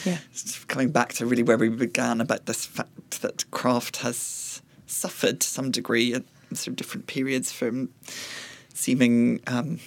Yeah. 0.05 0.19
Coming 0.67 0.91
back 0.91 1.13
to 1.13 1.25
really 1.25 1.43
where 1.43 1.57
we 1.57 1.69
began 1.69 2.21
about 2.21 2.45
this 2.45 2.65
fact 2.65 3.21
that 3.21 3.49
craft 3.51 3.97
has 3.97 4.61
suffered 4.85 5.39
to 5.41 5.47
some 5.47 5.71
degree 5.71 6.13
at 6.13 6.23
sort 6.55 6.69
of 6.69 6.75
different 6.75 7.07
periods 7.07 7.51
from 7.51 7.89
seeming 8.73 9.41
um, 9.47 9.79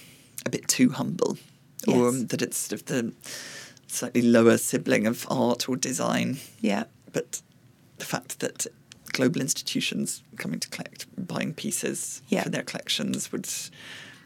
a 0.44 0.50
bit 0.50 0.68
too 0.68 0.90
humble, 0.90 1.38
yes. 1.86 1.96
or 1.96 2.12
that 2.12 2.42
it's 2.42 2.56
sort 2.56 2.80
of 2.80 2.86
the 2.86 3.12
slightly 3.86 4.22
lower 4.22 4.58
sibling 4.58 5.06
of 5.06 5.26
art 5.30 5.68
or 5.68 5.76
design. 5.76 6.38
Yeah. 6.60 6.84
But 7.12 7.42
the 7.98 8.04
fact 8.04 8.40
that 8.40 8.66
global 9.12 9.40
institutions 9.40 10.22
coming 10.36 10.60
to 10.60 10.68
collect, 10.68 11.06
buying 11.16 11.54
pieces 11.54 12.22
yeah. 12.28 12.42
for 12.42 12.50
their 12.50 12.62
collections 12.62 13.32
would 13.32 13.48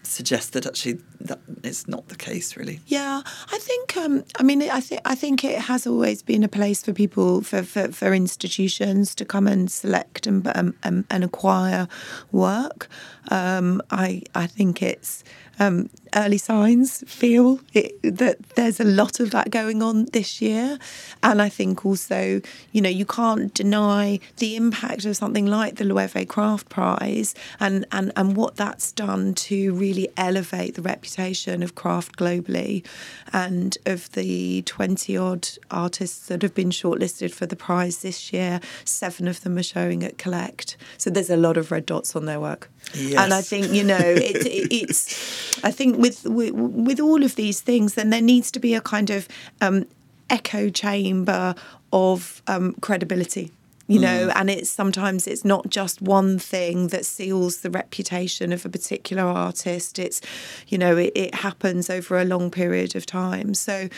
suggest 0.02 0.52
that 0.52 0.66
actually 0.66 0.98
that 1.20 1.38
is 1.62 1.86
not 1.86 2.08
the 2.08 2.16
case 2.16 2.56
really 2.56 2.80
yeah 2.86 3.22
i 3.52 3.58
think 3.58 3.96
um, 3.96 4.24
i 4.38 4.42
mean 4.42 4.62
i 4.62 4.80
think 4.80 5.00
i 5.04 5.14
think 5.14 5.44
it 5.44 5.58
has 5.58 5.86
always 5.86 6.22
been 6.22 6.42
a 6.42 6.48
place 6.48 6.82
for 6.82 6.92
people 6.92 7.42
for, 7.42 7.62
for, 7.62 7.92
for 7.92 8.12
institutions 8.14 9.14
to 9.14 9.24
come 9.24 9.46
and 9.46 9.70
select 9.70 10.26
and 10.26 10.46
um, 10.54 10.74
um, 10.82 11.04
and 11.10 11.24
acquire 11.24 11.86
work 12.32 12.88
um, 13.30 13.82
i 13.90 14.22
i 14.34 14.46
think 14.46 14.82
it's 14.82 15.22
um, 15.60 15.90
early 16.16 16.38
signs 16.38 17.04
feel 17.06 17.60
it, 17.74 17.92
that 18.02 18.38
there's 18.56 18.80
a 18.80 18.84
lot 18.84 19.20
of 19.20 19.30
that 19.30 19.50
going 19.50 19.82
on 19.82 20.06
this 20.06 20.40
year. 20.40 20.78
And 21.22 21.40
I 21.40 21.50
think 21.50 21.84
also, 21.84 22.40
you 22.72 22.80
know, 22.80 22.88
you 22.88 23.04
can't 23.04 23.52
deny 23.52 24.18
the 24.38 24.56
impact 24.56 25.04
of 25.04 25.16
something 25.16 25.46
like 25.46 25.76
the 25.76 25.84
Loewe 25.84 26.26
Craft 26.26 26.70
Prize 26.70 27.34
and, 27.60 27.84
and, 27.92 28.10
and 28.16 28.36
what 28.36 28.56
that's 28.56 28.90
done 28.90 29.34
to 29.34 29.74
really 29.74 29.89
elevate 30.16 30.74
the 30.74 30.82
reputation 30.82 31.62
of 31.62 31.74
craft 31.74 32.16
globally. 32.16 32.84
And 33.32 33.76
of 33.86 34.10
the 34.12 34.62
20 34.62 35.16
odd 35.16 35.48
artists 35.70 36.26
that 36.28 36.42
have 36.42 36.54
been 36.54 36.70
shortlisted 36.70 37.32
for 37.32 37.46
the 37.46 37.56
prize 37.56 38.02
this 38.02 38.32
year, 38.32 38.60
seven 38.84 39.28
of 39.28 39.42
them 39.42 39.58
are 39.58 39.62
showing 39.62 40.02
at 40.02 40.18
Collect. 40.18 40.76
So 40.98 41.10
there's 41.10 41.30
a 41.30 41.36
lot 41.36 41.56
of 41.56 41.70
red 41.70 41.86
dots 41.86 42.16
on 42.16 42.26
their 42.26 42.40
work. 42.40 42.70
Yes. 42.94 43.22
And 43.22 43.32
I 43.32 43.40
think, 43.40 43.72
you 43.72 43.84
know, 43.84 43.98
it, 43.98 44.36
it, 44.46 44.72
it's, 44.72 45.64
I 45.64 45.70
think 45.70 45.98
with, 45.98 46.24
with, 46.24 46.52
with 46.54 47.00
all 47.00 47.22
of 47.22 47.36
these 47.36 47.60
things, 47.60 47.94
then 47.94 48.10
there 48.10 48.22
needs 48.22 48.50
to 48.52 48.60
be 48.60 48.74
a 48.74 48.80
kind 48.80 49.10
of 49.10 49.28
um, 49.60 49.86
echo 50.28 50.68
chamber 50.68 51.54
of 51.92 52.42
um, 52.46 52.74
credibility 52.80 53.50
you 53.90 53.98
know 53.98 54.28
mm. 54.28 54.32
and 54.36 54.48
it's 54.48 54.70
sometimes 54.70 55.26
it's 55.26 55.44
not 55.44 55.68
just 55.68 56.00
one 56.00 56.38
thing 56.38 56.88
that 56.88 57.04
seals 57.04 57.58
the 57.58 57.70
reputation 57.70 58.52
of 58.52 58.64
a 58.64 58.68
particular 58.68 59.24
artist 59.24 59.98
it's 59.98 60.20
you 60.68 60.78
know 60.78 60.96
it, 60.96 61.12
it 61.16 61.34
happens 61.34 61.90
over 61.90 62.16
a 62.16 62.24
long 62.24 62.50
period 62.50 62.94
of 62.94 63.04
time 63.04 63.52
so 63.52 63.88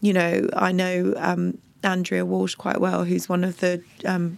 you 0.00 0.12
know 0.12 0.48
i 0.56 0.72
know 0.72 1.14
um, 1.16 1.56
andrea 1.84 2.26
walsh 2.26 2.56
quite 2.56 2.80
well 2.80 3.04
who's 3.04 3.28
one 3.28 3.44
of 3.44 3.60
the 3.60 3.80
um, 4.04 4.36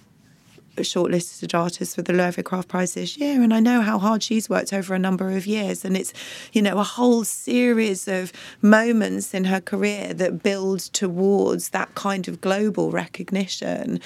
shortlisted 0.83 1.59
artists 1.59 1.95
for 1.95 2.03
the 2.03 2.13
Loewe 2.13 2.43
Craft 2.43 2.69
Prize 2.69 2.95
this 2.95 3.17
year, 3.17 3.43
and 3.43 3.53
I 3.53 3.61
know 3.61 3.81
how 3.81 3.99
hard 3.99 4.23
she's 4.23 4.49
worked 4.49 4.73
over 4.73 4.95
a 4.95 4.99
number 4.99 5.31
of 5.31 5.47
years. 5.47 5.85
And 5.85 5.97
it's, 5.97 6.13
you 6.53 6.63
know, 6.63 6.79
a 6.79 6.85
whole 6.85 7.25
series 7.25 8.09
of 8.09 8.33
moments 8.63 9.35
in 9.35 9.45
her 9.45 9.61
career 9.61 10.15
that 10.15 10.43
build 10.43 10.81
towards 10.81 11.71
that 11.71 11.95
kind 11.95 12.29
of 12.29 12.41
global 12.41 12.91
recognition. 12.91 14.01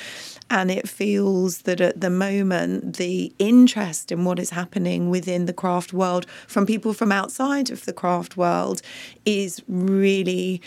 And 0.51 0.71
it 0.71 0.89
feels 0.89 1.63
that 1.63 1.81
at 1.81 2.01
the 2.01 2.11
moment, 2.11 2.97
the 2.97 3.33
interest 3.39 4.13
in 4.13 4.25
what 4.25 4.39
is 4.39 4.51
happening 4.51 5.11
within 5.11 5.47
the 5.47 5.53
craft 5.53 5.93
world 5.93 6.27
from 6.47 6.67
people 6.67 6.93
from 6.93 7.13
outside 7.13 7.71
of 7.71 7.85
the 7.85 7.93
craft 7.93 8.37
world 8.37 8.83
is 9.25 9.63
really 9.69 10.61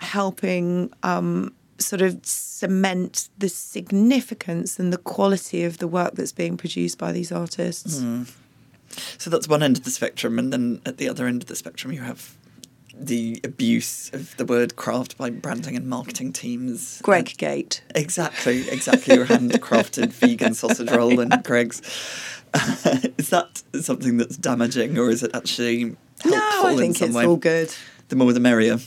helping 0.00 0.92
um, 1.02 1.54
sort 1.84 2.02
of 2.02 2.24
cement 2.24 3.28
the 3.38 3.48
significance 3.48 4.78
and 4.78 4.92
the 4.92 4.98
quality 4.98 5.64
of 5.64 5.78
the 5.78 5.88
work 5.88 6.14
that's 6.14 6.32
being 6.32 6.56
produced 6.56 6.98
by 6.98 7.12
these 7.12 7.32
artists. 7.32 7.98
Mm. 8.00 8.30
So 9.18 9.30
that's 9.30 9.48
one 9.48 9.62
end 9.62 9.78
of 9.78 9.84
the 9.84 9.90
spectrum, 9.90 10.38
and 10.38 10.52
then 10.52 10.80
at 10.84 10.98
the 10.98 11.08
other 11.08 11.26
end 11.26 11.42
of 11.42 11.48
the 11.48 11.56
spectrum, 11.56 11.92
you 11.92 12.00
have 12.02 12.36
the 12.94 13.40
abuse 13.42 14.12
of 14.12 14.36
the 14.36 14.44
word 14.44 14.76
craft 14.76 15.16
by 15.16 15.30
branding 15.30 15.76
and 15.76 15.86
marketing 15.88 16.32
teams. 16.32 17.00
Greg 17.02 17.36
Gate. 17.38 17.82
Exactly, 17.94 18.68
exactly. 18.68 19.14
Your 19.16 19.24
handcrafted 19.26 20.08
vegan 20.12 20.52
sausage 20.54 20.90
roll 20.90 21.18
and 21.20 21.42
Greggs. 21.42 21.80
is 23.16 23.30
that 23.30 23.62
something 23.80 24.18
that's 24.18 24.36
damaging, 24.36 24.98
or 24.98 25.08
is 25.08 25.22
it 25.22 25.30
actually 25.34 25.96
helpful 26.20 26.30
No, 26.30 26.66
I 26.66 26.72
in 26.72 26.78
think 26.78 27.00
it's 27.00 27.14
way? 27.14 27.24
all 27.24 27.36
good. 27.36 27.74
The 28.08 28.16
more 28.16 28.30
the 28.34 28.40
merrier. 28.40 28.78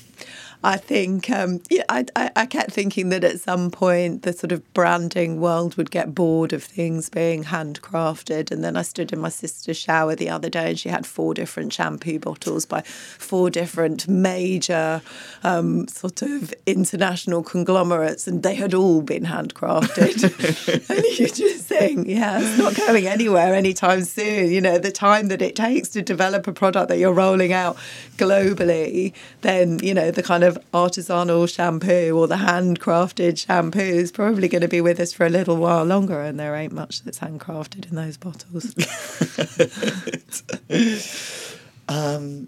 I 0.66 0.78
think, 0.78 1.30
um, 1.30 1.62
yeah, 1.70 1.84
I, 1.90 2.06
I, 2.16 2.32
I 2.36 2.46
kept 2.48 2.72
thinking 2.72 3.10
that 3.10 3.24
at 3.24 3.40
some 3.40 3.70
point 3.70 4.24
the 4.24 4.34
sort 4.34 4.52
of 4.52 4.74
branding 4.74 5.40
world 5.40 5.76
would 5.76 5.92
get 5.92 6.16
bored 6.16 6.54
of 6.54 6.64
things 6.64 7.08
being 7.08 7.44
handcrafted. 7.44 8.50
And 8.50 8.64
then 8.64 8.76
I 8.76 8.82
stood 8.82 9.14
in 9.14 9.20
my 9.20 9.30
sister's 9.30 9.78
shower 9.78 10.16
the 10.16 10.32
other 10.32 10.50
day 10.50 10.70
and 10.70 10.80
she 10.80 10.90
had 10.90 11.06
four 11.06 11.36
different 11.36 11.72
shampoo 11.72 12.18
bottles 12.18 12.66
by 12.66 12.82
four 12.82 13.52
different 13.52 14.08
major 14.08 15.04
um, 15.44 15.88
sort 15.88 16.24
of 16.24 16.52
international 16.66 17.44
conglomerates, 17.44 18.28
and 18.28 18.42
they 18.42 18.56
had 18.56 18.74
all 18.74 19.04
been 19.04 19.26
handcrafted. 19.26 20.90
and 20.90 21.04
you 21.20 21.28
just 21.28 21.66
think, 21.66 22.08
yeah, 22.08 22.40
it's 22.42 22.58
not 22.58 22.76
going 22.76 23.06
anywhere 23.06 23.54
anytime 23.54 24.04
soon. 24.04 24.50
You 24.50 24.62
know, 24.62 24.80
the 24.80 24.92
time 24.92 25.28
that 25.28 25.44
it 25.44 25.56
takes 25.56 25.90
to 25.90 26.02
develop 26.02 26.48
a 26.48 26.54
product 26.54 26.90
that 26.90 26.98
you're 26.98 27.14
rolling 27.14 27.54
out 27.54 27.78
globally, 28.18 29.14
then, 29.42 29.78
you 29.84 29.94
know, 29.94 30.10
the 30.10 30.24
kind 30.24 30.44
of 30.44 30.55
artisanal 30.74 31.48
shampoo 31.54 32.18
or 32.18 32.28
the 32.28 32.36
handcrafted 32.36 33.38
shampoo 33.46 33.80
is 33.80 34.12
probably 34.12 34.48
going 34.48 34.62
to 34.62 34.68
be 34.68 34.82
with 34.82 35.00
us 35.00 35.14
for 35.14 35.26
a 35.26 35.30
little 35.30 35.58
while 35.58 35.84
longer, 35.84 36.22
and 36.22 36.40
there 36.40 36.56
ain't 36.56 36.74
much 36.74 37.02
that's 37.04 37.20
handcrafted 37.20 37.90
in 37.90 37.96
those 37.96 38.18
bottles. 38.18 38.74
Um, 41.88 42.48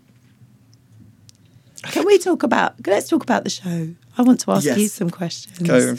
Can 1.84 2.08
we 2.08 2.18
talk 2.18 2.42
about? 2.42 2.74
Let's 2.88 3.08
talk 3.08 3.22
about 3.22 3.44
the 3.44 3.52
show. 3.52 3.90
I 4.18 4.22
want 4.24 4.40
to 4.42 4.52
ask 4.52 4.66
Yes. 4.66 4.78
you 4.80 4.88
some 4.88 5.12
questions. 5.12 5.60
Go. 5.60 5.94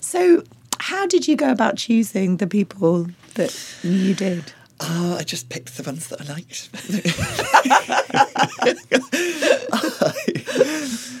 So, 0.00 0.42
how 0.78 1.06
did 1.06 1.28
you 1.28 1.36
go 1.36 1.50
about 1.50 1.76
choosing 1.76 2.38
the 2.38 2.46
people 2.46 3.08
that 3.34 3.54
you 3.82 4.14
did? 4.14 4.54
uh, 4.80 5.16
I 5.20 5.24
just 5.24 5.50
picked 5.50 5.76
the 5.76 5.82
ones 5.82 6.08
that 6.08 6.22
I 6.22 6.24
liked. 6.32 6.70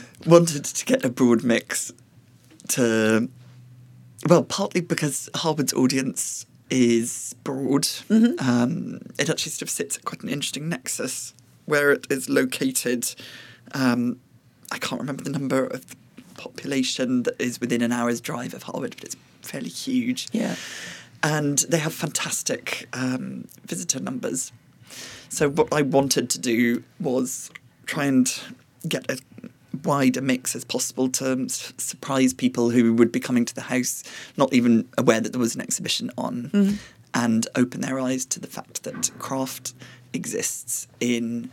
Wanted 0.30 0.64
to 0.64 0.84
get 0.84 1.04
a 1.04 1.10
broad 1.10 1.42
mix 1.42 1.92
to, 2.68 3.28
well, 4.28 4.44
partly 4.44 4.80
because 4.80 5.28
Harewood's 5.34 5.72
audience 5.72 6.46
is 6.70 7.34
broad. 7.42 7.88
Um, 8.38 9.00
it 9.18 9.28
actually 9.28 9.50
sort 9.50 9.62
of 9.62 9.70
sits 9.70 9.96
at 9.96 10.04
quite 10.04 10.22
an 10.22 10.28
interesting 10.28 10.68
nexus 10.68 11.34
where 11.66 11.90
it 11.90 12.06
is 12.10 12.28
located. 12.28 13.12
Um, 13.72 14.20
I 14.70 14.78
can't 14.78 15.00
remember 15.00 15.24
the 15.24 15.30
number 15.30 15.66
of 15.66 15.88
the 15.88 15.96
population 16.36 17.24
that 17.24 17.34
is 17.40 17.60
within 17.60 17.82
an 17.82 17.90
hour's 17.90 18.20
drive 18.20 18.54
of 18.54 18.62
Harvard, 18.62 18.94
but 18.96 19.04
it's 19.06 19.16
fairly 19.42 19.68
huge. 19.68 20.28
Yeah. 20.30 20.54
And 21.24 21.58
they 21.68 21.78
have 21.78 21.92
fantastic 21.92 22.88
um, 22.92 23.48
visitor 23.64 23.98
numbers. 23.98 24.52
So 25.28 25.50
what 25.50 25.72
I 25.72 25.82
wanted 25.82 26.30
to 26.30 26.38
do 26.38 26.84
was 27.00 27.50
try 27.86 28.04
and 28.04 28.32
get 28.88 29.10
a 29.10 29.18
wide 29.84 30.16
a 30.16 30.20
mix 30.20 30.54
as 30.54 30.64
possible 30.64 31.08
to 31.08 31.44
s- 31.44 31.72
surprise 31.78 32.32
people 32.34 32.70
who 32.70 32.92
would 32.94 33.12
be 33.12 33.20
coming 33.20 33.44
to 33.44 33.54
the 33.54 33.60
house 33.62 34.02
not 34.36 34.52
even 34.52 34.88
aware 34.98 35.20
that 35.20 35.32
there 35.32 35.40
was 35.40 35.54
an 35.54 35.60
exhibition 35.60 36.10
on 36.18 36.50
mm. 36.52 36.76
and 37.14 37.46
open 37.56 37.80
their 37.80 37.98
eyes 38.00 38.24
to 38.26 38.40
the 38.40 38.46
fact 38.46 38.82
that 38.84 39.10
craft 39.18 39.74
exists 40.12 40.86
in 41.00 41.50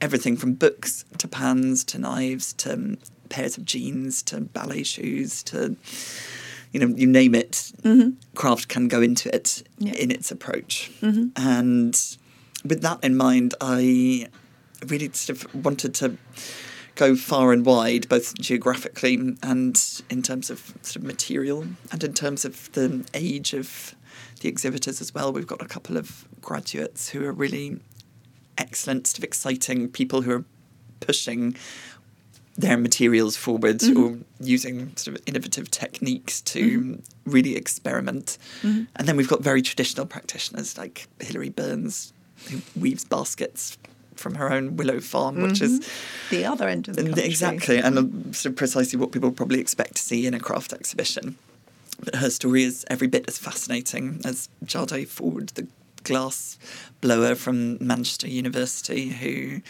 everything 0.00 0.36
from 0.36 0.54
books 0.54 1.04
to 1.18 1.26
pans 1.26 1.84
to 1.84 1.98
knives 1.98 2.52
to 2.54 2.72
um, 2.74 2.98
pairs 3.28 3.58
of 3.58 3.64
jeans 3.64 4.22
to 4.22 4.40
ballet 4.40 4.82
shoes 4.82 5.42
to 5.42 5.76
you 6.72 6.80
know 6.80 6.94
you 6.96 7.06
name 7.06 7.34
it 7.34 7.72
mm-hmm. 7.82 8.10
craft 8.34 8.68
can 8.68 8.88
go 8.88 9.00
into 9.02 9.34
it 9.34 9.62
Yeah. 9.78 9.94
in 9.94 10.10
its 10.10 10.30
approach. 10.30 10.90
Mm-hmm. 11.00 11.28
And 11.36 12.16
with 12.64 12.82
that 12.82 13.02
in 13.04 13.16
mind 13.16 13.54
i 13.60 14.26
really 14.86 15.10
sort 15.12 15.44
of 15.44 15.64
wanted 15.64 15.94
to 15.94 16.16
go 16.98 17.14
far 17.14 17.52
and 17.52 17.64
wide, 17.64 18.08
both 18.08 18.34
geographically 18.34 19.14
and 19.42 20.02
in 20.10 20.20
terms 20.20 20.50
of 20.50 20.74
sort 20.82 20.96
of 20.96 21.04
material 21.04 21.64
and 21.92 22.02
in 22.02 22.12
terms 22.12 22.44
of 22.44 22.70
the 22.72 23.04
age 23.14 23.54
of 23.54 23.94
the 24.40 24.48
exhibitors 24.48 25.00
as 25.00 25.14
well. 25.14 25.32
We've 25.32 25.46
got 25.46 25.62
a 25.62 25.66
couple 25.66 25.96
of 25.96 26.26
graduates 26.42 27.08
who 27.10 27.24
are 27.24 27.32
really 27.32 27.78
excellent, 28.58 29.06
sort 29.06 29.18
of 29.18 29.24
exciting 29.24 29.88
people 29.88 30.22
who 30.22 30.32
are 30.32 30.44
pushing 30.98 31.56
their 32.56 32.76
materials 32.76 33.36
forward 33.36 33.78
mm-hmm. 33.78 34.02
or 34.02 34.18
using 34.40 34.96
sort 34.96 35.16
of 35.16 35.22
innovative 35.26 35.70
techniques 35.70 36.40
to 36.40 36.80
mm-hmm. 36.80 37.30
really 37.30 37.54
experiment. 37.54 38.38
Mm-hmm. 38.62 38.84
And 38.96 39.06
then 39.06 39.16
we've 39.16 39.28
got 39.28 39.40
very 39.40 39.62
traditional 39.62 40.04
practitioners 40.04 40.76
like 40.76 41.06
Hilary 41.20 41.50
Burns, 41.50 42.12
who 42.50 42.60
weaves 42.74 43.04
baskets 43.04 43.78
from 44.18 44.34
her 44.34 44.52
own 44.52 44.76
willow 44.76 45.00
farm, 45.00 45.40
which 45.40 45.62
is 45.62 45.80
mm-hmm. 45.80 46.36
The 46.36 46.44
other 46.44 46.68
end 46.68 46.88
of 46.88 46.96
the 46.96 47.04
country. 47.04 47.24
Exactly, 47.24 47.78
and 47.78 48.36
sort 48.36 48.52
of 48.52 48.56
precisely 48.56 48.98
what 48.98 49.12
people 49.12 49.30
probably 49.30 49.60
expect 49.60 49.96
to 49.96 50.02
see 50.02 50.26
in 50.26 50.34
a 50.34 50.40
craft 50.40 50.72
exhibition. 50.72 51.36
But 52.04 52.16
her 52.16 52.30
story 52.30 52.62
is 52.64 52.84
every 52.88 53.08
bit 53.08 53.24
as 53.28 53.38
fascinating 53.38 54.20
as 54.24 54.48
Jade 54.64 55.08
Ford, 55.08 55.48
the 55.50 55.66
glass 56.08 56.58
blower 57.00 57.34
from 57.34 57.78
Manchester 57.84 58.26
University, 58.26 59.10
who 59.10 59.60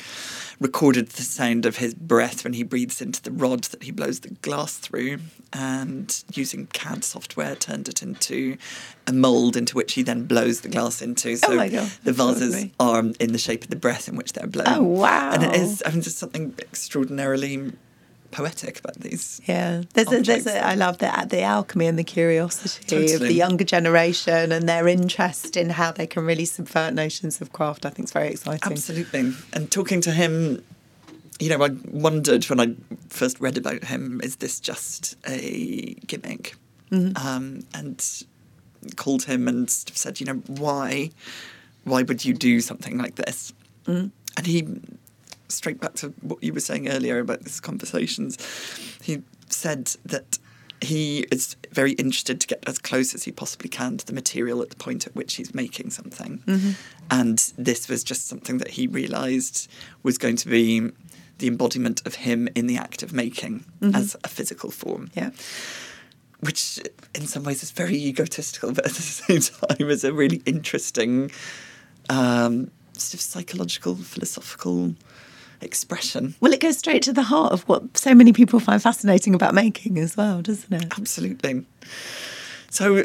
recorded 0.60 1.08
the 1.10 1.22
sound 1.22 1.66
of 1.66 1.76
his 1.76 1.92
breath 1.92 2.44
when 2.44 2.54
he 2.54 2.62
breathes 2.62 3.02
into 3.02 3.20
the 3.22 3.30
rod 3.30 3.64
that 3.64 3.82
he 3.82 3.90
blows 3.90 4.20
the 4.20 4.30
glass 4.30 4.78
through, 4.78 5.18
and 5.52 6.24
using 6.32 6.66
CAD 6.68 7.04
software 7.04 7.54
turned 7.56 7.88
it 7.88 8.02
into 8.02 8.56
a 9.06 9.12
mould 9.12 9.56
into 9.56 9.76
which 9.76 9.94
he 9.94 10.02
then 10.02 10.24
blows 10.24 10.60
the 10.60 10.68
glass 10.68 11.02
into. 11.02 11.32
Oh 11.32 11.34
so 11.34 11.52
Oh 11.52 11.56
my 11.56 11.68
God, 11.68 11.90
the 12.04 12.12
vases 12.12 12.66
are 12.78 13.00
in 13.18 13.32
the 13.32 13.38
shape 13.38 13.64
of 13.64 13.70
the 13.70 13.76
breath 13.76 14.08
in 14.08 14.16
which 14.16 14.32
they're 14.32 14.46
blown. 14.46 14.68
Oh, 14.68 14.82
wow. 14.82 15.32
And 15.32 15.42
it 15.42 15.54
is, 15.56 15.82
I 15.84 15.90
mean, 15.90 16.02
just 16.02 16.18
something 16.18 16.54
extraordinarily 16.58 17.72
poetic 18.30 18.80
about 18.80 18.96
these. 18.96 19.40
Yeah, 19.46 19.82
there's 19.94 20.12
a, 20.12 20.20
there's 20.20 20.46
a, 20.46 20.64
I 20.64 20.74
love 20.74 20.98
the 20.98 21.26
the 21.28 21.42
alchemy 21.42 21.86
and 21.86 21.98
the 21.98 22.04
curiosity 22.04 23.14
of 23.14 23.20
the 23.20 23.32
younger 23.32 23.64
generation 23.64 24.52
and 24.52 24.68
their 24.68 24.86
interest 24.86 25.56
in 25.56 25.70
how 25.70 25.92
they 25.92 26.06
can 26.06 26.24
really 26.24 26.44
subvert 26.44 26.94
notions 26.94 27.40
of 27.40 27.52
craft. 27.52 27.86
I 27.86 27.90
think 27.90 28.04
it's 28.04 28.12
very 28.12 28.28
exciting. 28.28 28.72
Absolutely. 28.72 29.32
And 29.52 29.70
talking 29.70 30.00
to 30.02 30.10
him, 30.10 30.62
you 31.40 31.48
know, 31.48 31.64
I 31.64 31.70
wondered 31.90 32.44
when 32.44 32.60
I 32.60 32.74
first 33.08 33.40
read 33.40 33.56
about 33.56 33.84
him, 33.84 34.20
is 34.22 34.36
this 34.36 34.60
just 34.60 35.16
a 35.26 35.94
gimmick? 36.06 36.56
Um, 36.90 37.64
and 37.74 38.24
called 38.96 39.24
him 39.24 39.48
and 39.48 39.68
said, 39.70 40.20
you 40.20 40.26
know, 40.26 40.40
why, 40.46 41.10
why 41.84 42.02
would 42.02 42.24
you 42.24 42.32
do 42.32 42.60
something 42.60 42.96
like 42.96 43.16
this? 43.16 43.52
And 43.86 44.12
he, 44.46 44.66
straight 45.48 45.80
back 45.80 45.94
to 45.94 46.08
what 46.20 46.42
you 46.42 46.52
were 46.52 46.60
saying 46.60 46.88
earlier 46.88 47.18
about 47.18 47.44
these 47.44 47.60
conversations, 47.60 48.36
he 49.02 49.22
said 49.48 49.86
that 50.04 50.38
he 50.80 51.20
is 51.32 51.56
very 51.72 51.92
interested 51.92 52.40
to 52.40 52.46
get 52.46 52.62
as 52.66 52.78
close 52.78 53.14
as 53.14 53.24
he 53.24 53.32
possibly 53.32 53.68
can 53.68 53.96
to 53.96 54.06
the 54.06 54.12
material 54.12 54.62
at 54.62 54.70
the 54.70 54.76
point 54.76 55.06
at 55.06 55.14
which 55.14 55.34
he's 55.34 55.54
making 55.54 55.90
something. 55.90 56.42
And 57.10 57.38
this 57.58 57.88
was 57.88 58.04
just 58.04 58.28
something 58.28 58.58
that 58.58 58.68
he 58.68 58.86
realised 58.86 59.68
was 60.02 60.18
going 60.18 60.36
to 60.36 60.48
be 60.48 60.90
the 61.38 61.48
embodiment 61.48 62.06
of 62.06 62.16
him 62.16 62.48
in 62.54 62.66
the 62.66 62.76
act 62.76 63.02
of 63.02 63.12
making 63.12 63.64
as 63.96 64.16
a 64.22 64.28
physical 64.28 64.70
form. 64.70 65.10
Yeah, 65.14 65.30
which 66.40 66.80
in 67.14 67.26
some 67.26 67.42
ways 67.42 67.62
is 67.62 67.70
very 67.70 67.96
egotistical, 67.96 68.72
but 68.74 68.86
at 68.86 68.92
the 68.92 69.02
same 69.02 69.40
time 69.40 69.90
is 69.90 70.04
a 70.04 70.12
really 70.12 70.42
interesting 70.46 71.30
um, 72.08 72.70
sort 72.92 73.14
of 73.14 73.20
psychological, 73.20 73.96
philosophical 73.96 74.94
expression. 75.60 76.34
well, 76.40 76.52
it 76.52 76.60
goes 76.60 76.78
straight 76.78 77.02
to 77.02 77.12
the 77.12 77.22
heart 77.24 77.52
of 77.52 77.62
what 77.68 77.96
so 77.96 78.14
many 78.14 78.32
people 78.32 78.60
find 78.60 78.82
fascinating 78.82 79.34
about 79.34 79.54
making 79.54 79.98
as 79.98 80.16
well, 80.16 80.42
doesn't 80.42 80.72
it? 80.72 80.98
Absolutely. 80.98 81.64
So, 82.70 83.04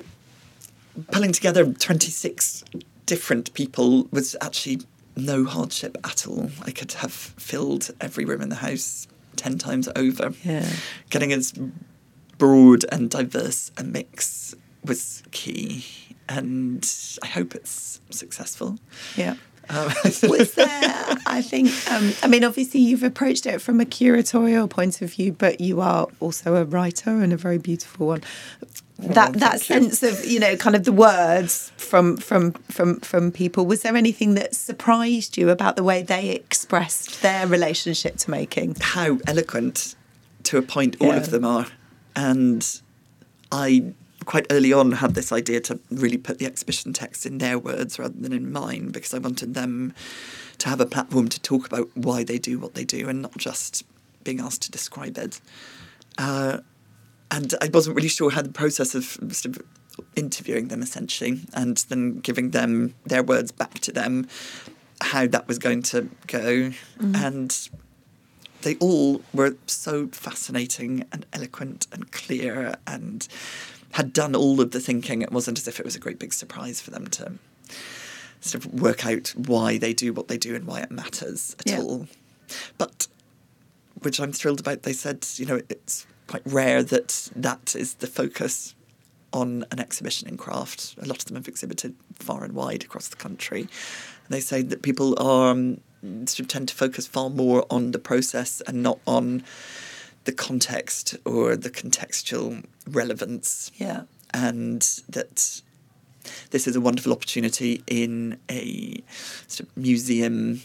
pulling 1.11 1.31
together 1.31 1.71
26 1.71 2.63
different 3.05 3.53
people 3.53 4.07
was 4.11 4.35
actually 4.41 4.81
no 5.15 5.45
hardship 5.45 5.97
at 6.03 6.27
all. 6.27 6.49
I 6.63 6.71
could 6.71 6.91
have 6.93 7.13
filled 7.13 7.89
every 8.01 8.25
room 8.25 8.41
in 8.41 8.49
the 8.49 8.55
house 8.55 9.07
10 9.35 9.57
times 9.57 9.89
over. 9.95 10.31
Yeah. 10.43 10.67
Getting 11.09 11.33
as 11.33 11.53
broad 12.37 12.85
and 12.91 13.09
diverse 13.09 13.71
a 13.77 13.83
mix 13.83 14.55
was 14.83 15.23
key, 15.31 15.85
and 16.27 16.85
I 17.21 17.27
hope 17.27 17.55
it's 17.55 18.01
successful. 18.09 18.77
Yeah. 19.15 19.35
Um, 19.69 19.87
Was 20.29 20.53
there, 20.55 20.67
I 21.25 21.41
think, 21.41 21.69
um, 21.91 22.11
I 22.21 22.27
mean, 22.27 22.43
obviously 22.43 22.81
you've 22.81 23.03
approached 23.03 23.45
it 23.45 23.61
from 23.61 23.79
a 23.79 23.85
curatorial 23.85 24.69
point 24.69 25.01
of 25.01 25.11
view, 25.13 25.31
but 25.33 25.61
you 25.61 25.79
are 25.81 26.07
also 26.19 26.55
a 26.55 26.65
writer 26.65 27.09
and 27.21 27.31
a 27.33 27.37
very 27.37 27.57
beautiful 27.57 28.07
one. 28.07 28.21
that 28.99 29.33
that 29.33 29.59
sense 29.59 30.03
of 30.03 30.23
you 30.23 30.39
know 30.39 30.55
kind 30.55 30.75
of 30.75 30.83
the 30.85 30.91
words 30.91 31.71
from 31.77 32.15
from 32.15 32.51
from 32.69 32.99
from 33.01 33.31
people 33.31 33.65
was 33.65 33.81
there 33.81 33.97
anything 33.97 34.35
that 34.35 34.53
surprised 34.55 35.35
you 35.35 35.49
about 35.49 35.75
the 35.75 35.83
way 35.83 36.03
they 36.03 36.29
expressed 36.29 37.21
their 37.21 37.45
relationship 37.47 38.15
to 38.17 38.29
making 38.29 38.75
how 38.79 39.17
eloquent 39.27 39.95
to 40.43 40.57
a 40.57 40.61
point 40.61 40.95
all 41.01 41.07
Yeah. 41.07 41.17
of 41.17 41.31
them 41.31 41.43
are 41.43 41.65
and 42.15 42.79
i 43.51 43.83
quite 44.25 44.45
early 44.49 44.73
on 44.73 44.93
had 44.93 45.15
this 45.15 45.31
idea 45.31 45.59
to 45.59 45.79
really 45.89 46.17
put 46.17 46.39
the 46.39 46.45
exhibition 46.45 46.93
text 46.93 47.25
in 47.25 47.37
their 47.37 47.57
words 47.59 47.99
rather 47.99 48.13
than 48.17 48.33
in 48.33 48.51
mine 48.51 48.89
because 48.89 49.13
i 49.13 49.17
wanted 49.17 49.53
them 49.53 49.93
to 50.57 50.69
have 50.69 50.79
a 50.79 50.85
platform 50.85 51.27
to 51.27 51.39
talk 51.41 51.65
about 51.65 51.89
why 51.95 52.23
they 52.23 52.37
do 52.37 52.59
what 52.59 52.73
they 52.73 52.83
do 52.85 53.09
and 53.09 53.21
not 53.21 53.37
just 53.37 53.83
being 54.23 54.39
asked 54.39 54.61
to 54.61 54.71
describe 54.71 55.17
it 55.17 55.41
uh, 56.17 56.59
and 57.33 57.55
I 57.61 57.69
wasn't 57.73 57.95
really 57.95 58.09
sure 58.09 58.29
how 58.29 58.43
the 58.43 58.49
process 58.49 58.93
of 58.93 59.05
sort 59.05 59.57
of 59.57 59.63
interviewing 60.15 60.67
them 60.67 60.81
essentially 60.81 61.41
and 61.53 61.77
then 61.89 62.19
giving 62.19 62.51
them 62.51 62.93
their 63.05 63.23
words 63.23 63.51
back 63.51 63.79
to 63.79 63.91
them, 63.91 64.27
how 65.01 65.25
that 65.27 65.47
was 65.47 65.57
going 65.57 65.81
to 65.83 66.09
go. 66.27 66.71
And 66.99 67.69
they 68.61 68.75
all 68.75 69.21
were 69.33 69.55
so 69.65 70.07
fascinating 70.07 71.05
and 71.11 71.25
eloquent 71.33 71.87
and 71.91 72.11
clear 72.11 72.75
and 72.85 73.27
had 73.93 74.13
done 74.13 74.35
all 74.35 74.59
of 74.61 74.71
the 74.71 74.79
thinking. 74.79 75.21
It 75.21 75.31
wasn't 75.31 75.57
as 75.59 75.67
if 75.67 75.79
it 75.79 75.85
was 75.85 75.95
a 75.95 75.99
great 75.99 76.19
big 76.19 76.33
surprise 76.33 76.81
for 76.81 76.91
them 76.91 77.07
to 77.07 77.33
sort 78.41 78.65
of 78.65 78.73
work 78.73 79.05
out 79.05 79.33
why 79.37 79.77
they 79.77 79.93
do 79.93 80.11
what 80.13 80.27
they 80.27 80.37
do 80.37 80.53
and 80.55 80.65
why 80.65 80.81
it 80.81 80.91
matters 80.91 81.55
at 81.59 81.69
Yeah. 81.69 81.79
all. 81.79 82.07
But 82.77 83.07
which 84.01 84.19
I'm 84.19 84.33
thrilled 84.33 84.59
about. 84.59 84.83
They 84.83 84.93
said, 84.93 85.25
you 85.35 85.45
know, 85.45 85.61
it's 85.69 86.05
quite 86.27 86.41
rare 86.45 86.83
that 86.83 87.29
that 87.35 87.75
is 87.75 87.95
the 87.95 88.07
focus 88.07 88.75
on 89.31 89.65
an 89.71 89.79
exhibition 89.79 90.27
in 90.27 90.37
craft. 90.37 90.95
A 91.01 91.05
lot 91.05 91.19
of 91.19 91.25
them 91.25 91.35
have 91.37 91.47
exhibited 91.47 91.95
far 92.15 92.43
and 92.43 92.53
wide 92.53 92.83
across 92.83 93.07
the 93.07 93.15
country. 93.15 93.61
And 93.61 94.29
they 94.29 94.41
say 94.41 94.61
that 94.61 94.81
people 94.81 95.15
are 95.19 95.51
um, 95.51 95.79
sort 96.25 96.41
of 96.41 96.47
tend 96.49 96.67
to 96.69 96.75
focus 96.75 97.07
far 97.07 97.29
more 97.29 97.65
on 97.69 97.91
the 97.91 97.99
process 97.99 98.61
and 98.67 98.83
not 98.83 98.99
on 99.07 99.43
the 100.25 100.31
context 100.31 101.15
or 101.25 101.55
the 101.55 101.69
contextual 101.69 102.63
relevance 102.87 103.71
yeah 103.75 104.03
and 104.33 105.01
that 105.09 105.61
this 106.51 106.67
is 106.67 106.75
a 106.75 106.81
wonderful 106.81 107.11
opportunity 107.11 107.83
in 107.87 108.37
a 108.49 109.03
sort 109.47 109.67
of 109.67 109.77
museum 109.77 110.61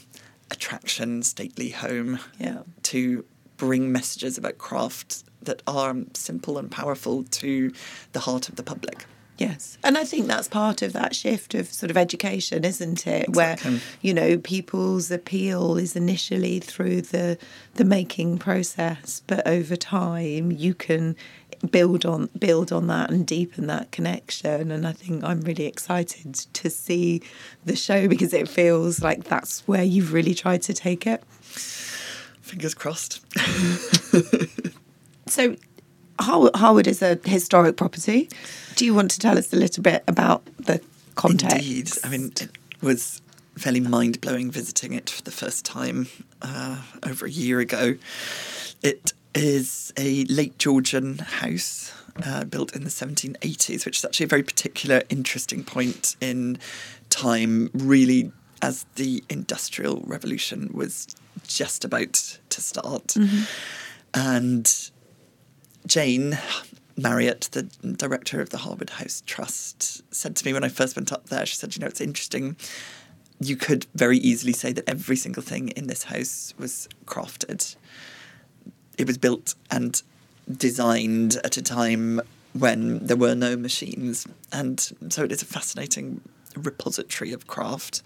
attraction, 0.51 1.23
stately 1.23 1.71
home, 1.71 2.19
Yeah. 2.39 2.63
to 2.85 3.25
bring 3.57 3.91
messages 3.93 4.39
about 4.39 4.59
craft 4.59 5.25
that 5.43 5.63
are 5.67 5.97
simple 6.15 6.59
and 6.59 6.71
powerful 6.71 7.25
to 7.25 7.73
the 8.13 8.21
heart 8.21 8.49
of 8.49 8.57
the 8.57 8.63
public. 8.63 9.05
Yes. 9.39 9.79
And 9.85 9.97
I 9.97 10.05
think 10.05 10.27
that's 10.27 10.49
part 10.49 10.83
of 10.83 10.93
that 10.95 11.15
shift 11.15 11.55
of 11.55 11.73
sort 11.73 11.91
of 11.91 11.97
education, 11.97 12.65
isn't 12.65 13.07
it? 13.07 13.29
Where, 13.31 13.57
you 14.03 14.13
know, 14.13 14.39
people's 14.39 15.13
appeal 15.13 15.77
is 15.77 15.95
initially 15.95 16.59
through 16.59 17.03
the 17.03 17.39
the 17.75 17.85
making 17.85 18.39
process, 18.39 19.23
but 19.29 19.47
over 19.47 19.77
time 19.77 20.51
you 20.51 20.75
can 20.75 21.15
build 21.71 22.05
on 22.05 22.29
build 22.39 22.73
on 22.73 22.89
that 22.89 23.11
and 23.11 23.25
deepen 23.27 23.69
that 23.69 23.93
connection. 23.93 24.73
And 24.73 24.85
I 24.87 24.93
think 24.93 25.23
I'm 25.23 25.41
really 25.43 25.67
excited 25.67 26.35
to 26.35 26.69
see 26.69 27.23
the 27.65 27.77
show 27.77 28.09
because 28.09 28.35
it 28.35 28.49
feels 28.49 29.03
like 29.03 29.25
that's 29.25 29.61
where 29.69 29.85
you've 29.85 30.13
really 30.13 30.35
tried 30.35 30.63
to 30.63 30.75
take 30.75 31.07
it. 31.07 31.23
Fingers 32.43 32.75
crossed. 32.75 33.25
So 35.29 35.57
Har- 36.21 36.51
Harewood 36.55 36.87
is 36.87 37.03
a 37.03 37.19
historic 37.25 37.77
property. 37.77 38.29
Do 38.77 38.85
you 38.85 38.95
want 38.95 39.11
to 39.13 39.19
tell 39.19 39.39
us 39.39 39.53
a 39.53 39.57
little 39.57 39.83
bit 39.83 40.05
about 40.07 40.45
the 40.59 40.81
context? 41.15 41.57
Indeed. 41.57 41.91
I 42.05 42.09
mean, 42.09 42.33
it 42.41 42.51
was 42.81 43.23
fairly 43.57 43.81
mind 43.81 44.21
blowing 44.21 44.51
visiting 44.51 44.93
it 44.93 45.11
for 45.11 45.23
the 45.23 45.31
first 45.31 45.65
time 45.65 46.07
uh, 46.43 46.83
over 47.05 47.27
a 47.27 47.31
year 47.31 47.61
ago. 47.61 47.97
It 48.83 49.13
is 49.35 49.93
a 49.97 50.25
late 50.27 50.59
Georgian 50.59 51.19
house 51.19 51.93
uh, 52.25 52.45
built 52.45 52.75
in 52.75 52.85
the 52.85 52.91
1780s, 52.91 53.85
which 53.85 53.99
is 53.99 54.05
actually 54.05 54.25
a 54.25 54.29
very 54.29 54.43
particular, 54.43 55.03
interesting 55.09 55.65
point 55.65 56.17
in 56.21 56.59
time, 57.11 57.71
really, 57.73 58.33
as 58.63 58.87
the 58.97 59.23
Industrial 59.29 60.03
Revolution 60.07 60.71
was 60.73 61.07
just 61.47 61.85
about 61.85 62.39
to 62.51 62.61
start. 62.61 63.15
And 64.15 64.91
Jane 65.89 66.39
Marriott, 66.99 67.49
the 67.53 67.63
director 67.63 68.43
of 68.43 68.51
the 68.51 68.59
Harewood 68.59 68.91
House 68.91 69.23
Trust, 69.25 70.03
said 70.15 70.37
to 70.37 70.45
me 70.45 70.53
when 70.53 70.63
I 70.63 70.69
first 70.69 70.95
went 70.95 71.13
up 71.13 71.31
there, 71.31 71.47
she 71.47 71.57
said, 71.57 71.75
You 71.75 71.81
know, 71.81 71.87
it's 71.87 72.01
interesting. 72.01 72.57
You 73.41 73.57
could 73.57 73.87
very 73.95 74.19
easily 74.19 74.53
say 74.53 74.73
that 74.73 74.89
every 74.89 75.17
single 75.17 75.43
thing 75.43 75.69
in 75.71 75.87
this 75.87 76.05
house 76.05 76.53
was 76.59 76.89
crafted. 77.07 77.75
It 78.99 79.07
was 79.07 79.17
built 79.17 79.55
and 79.71 80.03
designed 80.51 81.37
at 81.43 81.57
a 81.57 81.63
time 81.63 82.21
when 82.53 82.99
there 83.07 83.17
were 83.17 83.35
no 83.35 83.57
machines. 83.57 84.27
And 84.53 84.81
so 85.09 85.25
it 85.25 85.33
is 85.33 85.41
a 85.41 85.47
fascinating 85.47 86.21
repository 86.55 87.33
of 87.33 87.47
craft, 87.47 88.03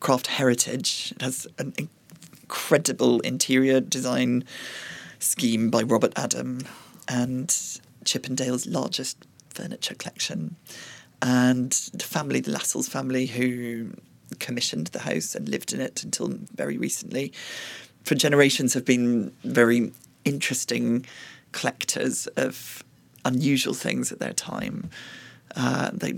craft 0.00 0.26
heritage. 0.26 1.12
It 1.14 1.22
has 1.22 1.46
an 1.58 1.74
incredible 1.78 3.20
interior 3.20 3.80
design 3.80 4.44
scheme 5.20 5.70
by 5.70 5.82
Robert 5.82 6.12
Adam 6.16 6.60
and 7.08 7.54
Chippendale's 8.04 8.66
largest 8.66 9.26
furniture 9.50 9.94
collection. 9.94 10.56
And 11.22 11.72
the 11.92 12.04
family, 12.04 12.40
the 12.40 12.50
Lascelles 12.50 12.88
family, 12.88 13.26
who 13.26 13.92
commissioned 14.38 14.88
the 14.88 15.00
house 15.00 15.34
and 15.34 15.48
lived 15.48 15.72
in 15.72 15.80
it 15.80 16.02
until 16.02 16.28
very 16.54 16.76
recently, 16.76 17.32
for 18.02 18.14
generations 18.14 18.74
have 18.74 18.84
been 18.84 19.32
very 19.44 19.92
interesting 20.24 21.06
collectors 21.52 22.26
of 22.36 22.82
unusual 23.24 23.74
things 23.74 24.12
at 24.12 24.18
their 24.18 24.32
time. 24.32 24.90
Uh, 25.56 25.90
they 25.92 26.14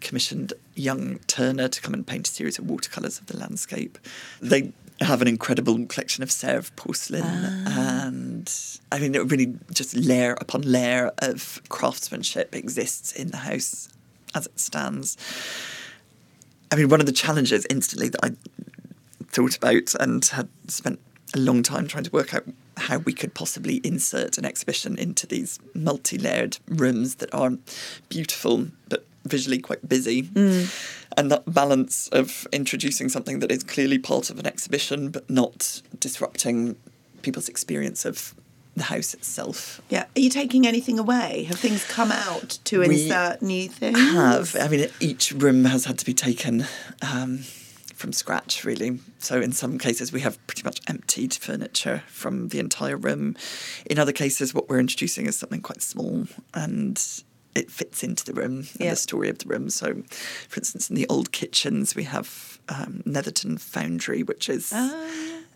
commissioned 0.00 0.52
young 0.74 1.18
Turner 1.26 1.68
to 1.68 1.80
come 1.80 1.92
and 1.92 2.06
paint 2.06 2.28
a 2.28 2.30
series 2.30 2.58
of 2.58 2.70
watercolours 2.70 3.18
of 3.18 3.26
the 3.26 3.36
landscape. 3.36 3.98
They 4.40 4.72
have 5.00 5.22
an 5.22 5.28
incredible 5.28 5.86
collection 5.86 6.22
of 6.22 6.28
Sèvres 6.28 6.74
porcelain, 6.76 7.22
ah. 7.24 8.06
and 8.06 8.52
I 8.90 8.98
mean, 8.98 9.14
it 9.14 9.30
really 9.30 9.54
just 9.72 9.94
layer 9.94 10.36
upon 10.40 10.62
layer 10.62 11.12
of 11.18 11.60
craftsmanship 11.68 12.54
exists 12.54 13.12
in 13.12 13.30
the 13.30 13.38
house 13.38 13.88
as 14.34 14.46
it 14.46 14.58
stands. 14.58 15.16
I 16.70 16.76
mean, 16.76 16.88
one 16.88 17.00
of 17.00 17.06
the 17.06 17.12
challenges 17.12 17.66
instantly 17.70 18.08
that 18.08 18.20
I 18.22 18.30
thought 19.28 19.56
about 19.56 19.94
and 20.00 20.24
had 20.24 20.48
spent 20.68 21.00
a 21.34 21.38
long 21.38 21.62
time 21.62 21.86
trying 21.86 22.04
to 22.04 22.10
work 22.10 22.34
out 22.34 22.44
how 22.76 22.98
we 22.98 23.12
could 23.12 23.34
possibly 23.34 23.80
insert 23.84 24.38
an 24.38 24.44
exhibition 24.44 24.96
into 24.98 25.26
these 25.26 25.58
multi-layered 25.74 26.58
rooms 26.68 27.16
that 27.16 27.32
are 27.34 27.52
beautiful 28.08 28.68
but 28.88 29.04
visually 29.28 29.58
quite 29.58 29.88
busy 29.88 30.28
and 31.16 31.30
that 31.30 31.42
balance 31.46 32.08
of 32.08 32.46
introducing 32.52 33.08
something 33.08 33.40
that 33.40 33.50
is 33.50 33.62
clearly 33.62 33.98
part 33.98 34.30
of 34.30 34.38
an 34.38 34.46
exhibition 34.46 35.10
but 35.10 35.28
not 35.28 35.82
disrupting 36.00 36.76
people's 37.22 37.48
experience 37.48 38.04
of 38.04 38.34
the 38.76 38.84
house 38.84 39.12
itself 39.14 39.80
Yeah. 39.90 40.04
Are 40.16 40.20
you 40.20 40.30
taking 40.30 40.64
anything 40.66 40.98
away? 41.00 41.44
Have 41.48 41.58
things 41.58 41.84
come 41.84 42.12
out 42.12 42.58
to 42.64 42.78
We 42.80 42.86
insert 43.02 43.42
new 43.42 43.68
things? 43.68 43.98
have. 43.98 44.54
I 44.54 44.68
mean, 44.68 44.88
each 45.00 45.32
room 45.32 45.64
has 45.64 45.84
had 45.86 45.98
to 45.98 46.04
be 46.06 46.14
taken 46.14 46.64
um, 47.02 47.38
from 47.94 48.12
scratch, 48.12 48.64
really. 48.64 49.00
So, 49.18 49.40
in 49.40 49.50
some 49.50 49.78
cases, 49.78 50.12
we 50.12 50.20
have 50.20 50.38
pretty 50.46 50.62
much 50.62 50.80
emptied 50.86 51.34
furniture 51.34 52.04
from 52.06 52.48
the 52.50 52.60
entire 52.60 52.96
room. 52.96 53.34
In 53.86 53.98
other 53.98 54.12
cases, 54.12 54.54
what 54.54 54.68
we're 54.68 54.78
introducing 54.78 55.26
is 55.26 55.36
something 55.36 55.60
quite 55.60 55.82
small 55.82 56.28
and 56.54 56.96
it 57.54 57.70
fits 57.70 58.02
into 58.02 58.24
the 58.24 58.32
room 58.32 58.58
and 58.58 58.80
Yeah. 58.80 58.90
the 58.90 58.96
story 58.96 59.28
of 59.28 59.38
the 59.38 59.48
room. 59.48 59.70
So, 59.70 60.02
for 60.48 60.60
instance, 60.60 60.88
in 60.90 60.96
the 60.96 61.06
old 61.08 61.32
kitchens, 61.32 61.94
we 61.96 62.04
have 62.04 62.58
um, 62.68 63.02
Netherton 63.06 63.58
Foundry, 63.58 64.22
which 64.22 64.48
is 64.48 64.72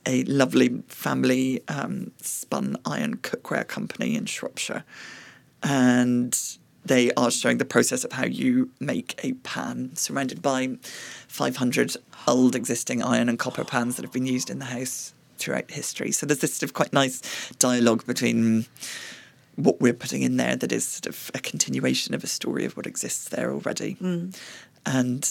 a 0.06 0.24
lovely 0.24 0.82
family 0.88 1.62
um, 1.68 2.10
spun 2.20 2.76
iron 2.86 3.16
cookware 3.18 3.66
company 3.68 4.16
in 4.16 4.26
Shropshire. 4.26 4.84
And 5.62 6.38
they 6.84 7.12
are 7.14 7.30
showing 7.30 7.58
the 7.58 7.64
process 7.64 8.02
of 8.04 8.12
how 8.12 8.24
you 8.26 8.70
make 8.80 9.14
a 9.22 9.34
pan 9.34 9.94
surrounded 9.94 10.42
by 10.42 10.76
500 11.28 11.96
old 12.26 12.56
existing 12.56 13.02
iron 13.02 13.28
and 13.28 13.38
copper 13.38 13.64
pans 13.64 13.96
that 13.96 14.02
have 14.02 14.12
been 14.12 14.26
used 14.26 14.50
in 14.50 14.58
the 14.58 14.64
house 14.66 15.14
throughout 15.38 15.70
history. 15.70 16.10
So 16.10 16.26
there's 16.26 16.40
this 16.40 16.54
sort 16.54 16.64
of 16.70 16.74
quite 16.74 16.92
nice 16.92 17.20
dialogue 17.58 18.04
between 18.06 18.66
what 19.56 19.80
we're 19.80 19.92
putting 19.92 20.22
in 20.22 20.36
there 20.36 20.56
that 20.56 20.72
is 20.72 20.86
sort 20.86 21.06
of 21.06 21.30
a 21.34 21.38
continuation 21.38 22.14
of 22.14 22.24
a 22.24 22.26
story 22.26 22.64
of 22.64 22.76
what 22.76 22.86
exists 22.86 23.28
there 23.28 23.52
already. 23.52 23.96
Mm. 23.96 24.36
And 24.86 25.30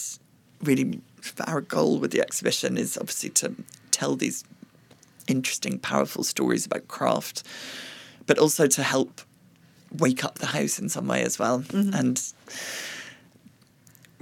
really, 0.62 1.00
our 1.46 1.60
goal 1.60 1.98
with 1.98 2.12
the 2.12 2.20
exhibition 2.20 2.78
is 2.78 2.96
obviously 2.96 3.30
to 3.30 3.54
tell 3.90 4.16
these 4.16 4.44
interesting, 5.26 5.78
powerful 5.78 6.24
stories 6.24 6.66
about 6.66 6.88
craft, 6.88 7.42
but 8.26 8.38
also 8.38 8.66
to 8.66 8.82
help 8.82 9.20
wake 9.98 10.24
up 10.24 10.38
the 10.38 10.46
house 10.46 10.78
in 10.78 10.88
some 10.88 11.06
way 11.06 11.22
as 11.22 11.38
well, 11.38 11.60
mm-hmm. 11.60 11.94
and 11.94 12.32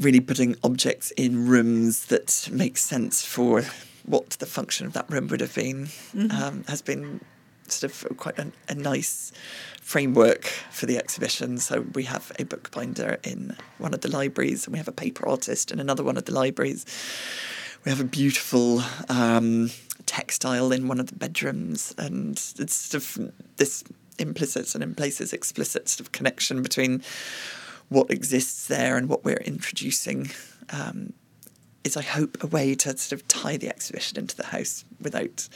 really 0.00 0.20
putting 0.20 0.56
objects 0.64 1.10
in 1.12 1.46
rooms 1.46 2.06
that 2.06 2.48
make 2.50 2.76
sense 2.76 3.24
for 3.24 3.62
what 4.04 4.30
the 4.30 4.46
function 4.46 4.86
of 4.86 4.94
that 4.94 5.08
room 5.10 5.28
would 5.28 5.40
have 5.40 5.54
been 5.54 5.86
mm-hmm. 5.86 6.30
um, 6.30 6.64
has 6.66 6.80
been 6.80 7.20
sort 7.70 7.92
of 7.92 8.16
quite 8.16 8.38
a, 8.38 8.52
a 8.68 8.74
nice 8.74 9.32
framework 9.80 10.44
for 10.70 10.86
the 10.86 10.96
exhibition. 10.96 11.58
So 11.58 11.80
we 11.94 12.04
have 12.04 12.32
a 12.38 12.44
bookbinder 12.44 13.18
in 13.24 13.56
one 13.78 13.94
of 13.94 14.02
the 14.02 14.08
libraries, 14.08 14.66
and 14.66 14.72
we 14.72 14.78
have 14.78 14.88
a 14.88 14.92
paper 14.92 15.28
artist 15.28 15.70
in 15.70 15.80
another 15.80 16.04
one 16.04 16.16
of 16.16 16.24
the 16.24 16.34
libraries. 16.34 16.86
We 17.84 17.90
have 17.90 18.00
a 18.00 18.04
beautiful 18.04 18.82
um, 19.08 19.70
textile 20.06 20.70
in 20.70 20.86
one 20.86 21.00
of 21.00 21.06
the 21.06 21.16
bedrooms, 21.16 21.94
and 21.98 22.32
it's 22.58 22.74
sort 22.74 23.02
of 23.02 23.32
this 23.56 23.82
implicit 24.18 24.74
and 24.74 24.84
in 24.84 24.94
places 24.94 25.32
explicit 25.32 25.88
sort 25.88 26.00
of 26.00 26.12
connection 26.12 26.62
between 26.62 27.02
what 27.88 28.10
exists 28.10 28.68
there 28.68 28.96
and 28.96 29.08
what 29.08 29.24
we're 29.24 29.38
introducing. 29.38 30.30
Um, 30.70 31.14
is 31.82 31.96
I 31.96 32.02
hope 32.02 32.42
a 32.42 32.46
way 32.46 32.74
to 32.74 32.96
sort 32.96 33.20
of 33.20 33.26
tie 33.26 33.56
the 33.56 33.68
exhibition 33.68 34.18
into 34.18 34.36
the 34.36 34.46
house 34.46 34.84
without 35.00 35.48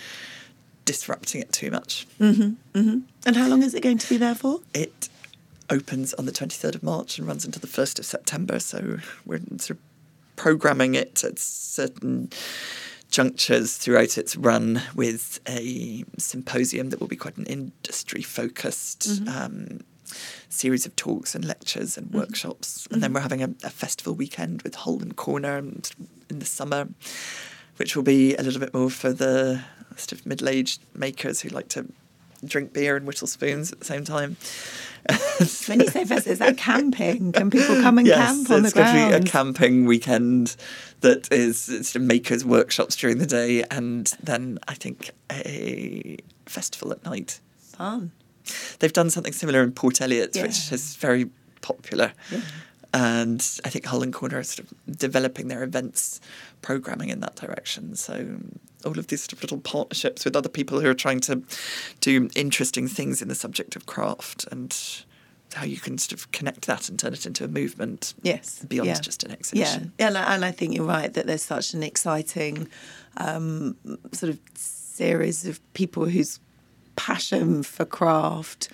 disrupting 0.85 1.41
it 1.41 1.53
too 1.53 1.70
much. 1.70 2.07
Mm-hmm, 2.20 2.78
mm-hmm. 2.78 2.99
And 3.26 3.37
how 3.37 3.49
long 3.49 3.62
is 3.62 3.74
it 3.74 3.82
going 3.82 3.99
to 3.99 4.09
be 4.09 4.16
there 4.16 4.35
for? 4.35 4.61
It 4.72 5.09
opens 5.70 6.14
on 6.14 6.26
the 6.26 6.32
23rd 6.32 6.76
of 6.76 6.82
March 6.82 7.18
and 7.18 7.26
runs 7.26 7.45
until 7.45 7.61
the 7.61 7.66
1st 7.66 7.99
of 7.99 8.07
September. 8.07 8.59
So 8.59 8.99
we're 9.24 9.41
sort 9.59 9.70
of 9.70 9.78
programming 10.37 10.95
it 10.95 11.24
at 11.24 11.39
certain 11.39 12.30
junctures 13.11 13.76
throughout 13.76 14.18
its 14.18 14.37
run 14.37 14.82
with 14.95 15.41
a 15.49 16.05
symposium 16.18 16.91
that 16.91 17.01
will 17.01 17.07
be 17.07 17.16
quite 17.16 17.37
an 17.37 17.47
industry 17.47 18.22
focused 18.22 19.09
mm-hmm. 19.09 19.28
um, 19.28 19.80
series 20.49 20.85
of 20.85 20.95
talks 20.97 21.35
and 21.35 21.45
lectures 21.45 21.97
and 21.97 22.12
workshops. 22.12 22.89
And 22.91 23.03
then 23.03 23.12
we're 23.12 23.20
having 23.20 23.43
a, 23.43 23.51
a 23.62 23.70
festival 23.70 24.14
weekend 24.14 24.62
with 24.62 24.74
Hole 24.74 25.01
and 25.01 25.14
Corner 25.16 25.59
in 25.59 25.82
the 26.28 26.45
summer, 26.45 26.89
which 27.77 27.97
will 27.97 28.03
be 28.03 28.35
a 28.37 28.43
little 28.43 28.61
bit 28.61 28.72
more 28.75 28.91
for 28.91 29.12
the 29.12 29.62
sort 29.97 30.12
of 30.12 30.27
middle 30.27 30.49
aged 30.49 30.81
makers 30.95 31.41
who 31.41 31.49
like 31.49 31.68
to 31.68 31.87
drink 32.45 32.72
beer 32.72 32.97
and 32.97 33.07
whittle 33.07 33.27
spoons 33.27 33.72
at 33.72 33.79
the 33.79 33.85
same 33.85 34.05
time. 34.05 34.37
When 35.66 35.81
you 35.81 35.89
say 35.89 36.05
fest, 36.07 36.27
is 36.27 36.39
that 36.39 36.57
camping? 36.57 37.33
Can 37.33 37.51
people 37.51 37.75
come 37.83 37.99
and 37.99 38.07
yes, 38.07 38.16
camp 38.16 38.51
on 38.51 38.62
the 38.62 38.70
ground? 38.70 38.75
Yes, 38.75 38.75
it's 38.75 38.75
going 38.75 39.12
to 39.12 39.18
be 39.18 39.29
a 39.29 39.31
camping 39.31 39.85
weekend 39.85 40.57
that 41.01 41.31
is 41.31 41.61
sort 41.61 41.97
of 41.97 42.03
makers 42.03 42.43
workshops 42.45 42.97
during 42.97 43.18
the 43.18 43.27
day 43.27 43.64
and 43.64 44.07
then 44.22 44.59
I 44.66 44.75
think 44.75 45.11
a 45.31 46.16
festival 46.47 46.91
at 46.93 47.05
night. 47.05 47.41
Fun. 47.59 48.12
They've 48.79 48.93
done 48.93 49.11
something 49.11 49.33
similar 49.35 49.62
in 49.62 49.72
Port 49.72 50.01
Eliot, 50.01 50.37
which 50.37 50.72
is 50.72 50.97
very 50.97 51.29
popular. 51.61 52.12
And 52.95 53.40
I 53.64 53.70
think 53.70 53.86
Hole 53.86 54.05
and 54.05 54.12
Corner 54.14 54.38
are 54.38 54.45
sort 54.45 54.70
of 54.70 54.97
developing 54.97 55.49
their 55.49 55.64
events 55.64 56.20
programming 56.62 57.09
in 57.09 57.18
that 57.20 57.34
direction. 57.34 57.97
So 57.97 58.36
all 58.84 58.99
of 58.99 59.09
these 59.09 59.22
sort 59.24 59.32
of 59.32 59.42
little 59.42 59.59
partnerships 59.59 60.24
with 60.24 60.36
other 60.36 60.49
people 60.49 60.80
who 60.80 60.88
are 60.88 60.95
trying 60.95 61.18
to 61.20 61.42
do 62.01 62.30
interesting 62.36 62.86
things 62.86 63.20
in 63.20 63.26
the 63.26 63.34
subject 63.34 63.74
of 63.74 63.86
craft 63.86 64.47
and 64.53 64.74
how 65.55 65.64
you 65.64 65.76
can 65.78 65.99
sort 65.99 66.12
of 66.12 66.30
connect 66.30 66.66
that 66.68 66.88
and 66.88 66.97
turn 66.99 67.12
it 67.12 67.26
into 67.26 67.45
a 67.45 67.49
movement 67.49 68.14
Yes. 68.22 68.64
beyond 68.64 68.86
yeah. 68.88 69.01
just 69.01 69.24
an 69.24 69.30
Yeah, 69.30 69.36
exhibition. 69.36 69.92
yeah, 69.99 70.07
and 70.09 70.18
I, 70.18 70.34
and 70.34 70.45
I 70.45 70.53
think 70.53 70.74
you're 70.76 70.86
right 70.86 71.12
that 71.14 71.26
there's 71.26 71.42
such 71.42 71.74
an 71.74 71.82
exciting 71.82 72.68
um, 73.16 73.76
sort 74.12 74.30
of 74.30 74.38
series 74.55 75.47
of 75.47 75.59
people 75.74 76.07
whose 76.07 76.38
passion 76.97 77.62
for 77.64 77.84
craft, 77.84 78.68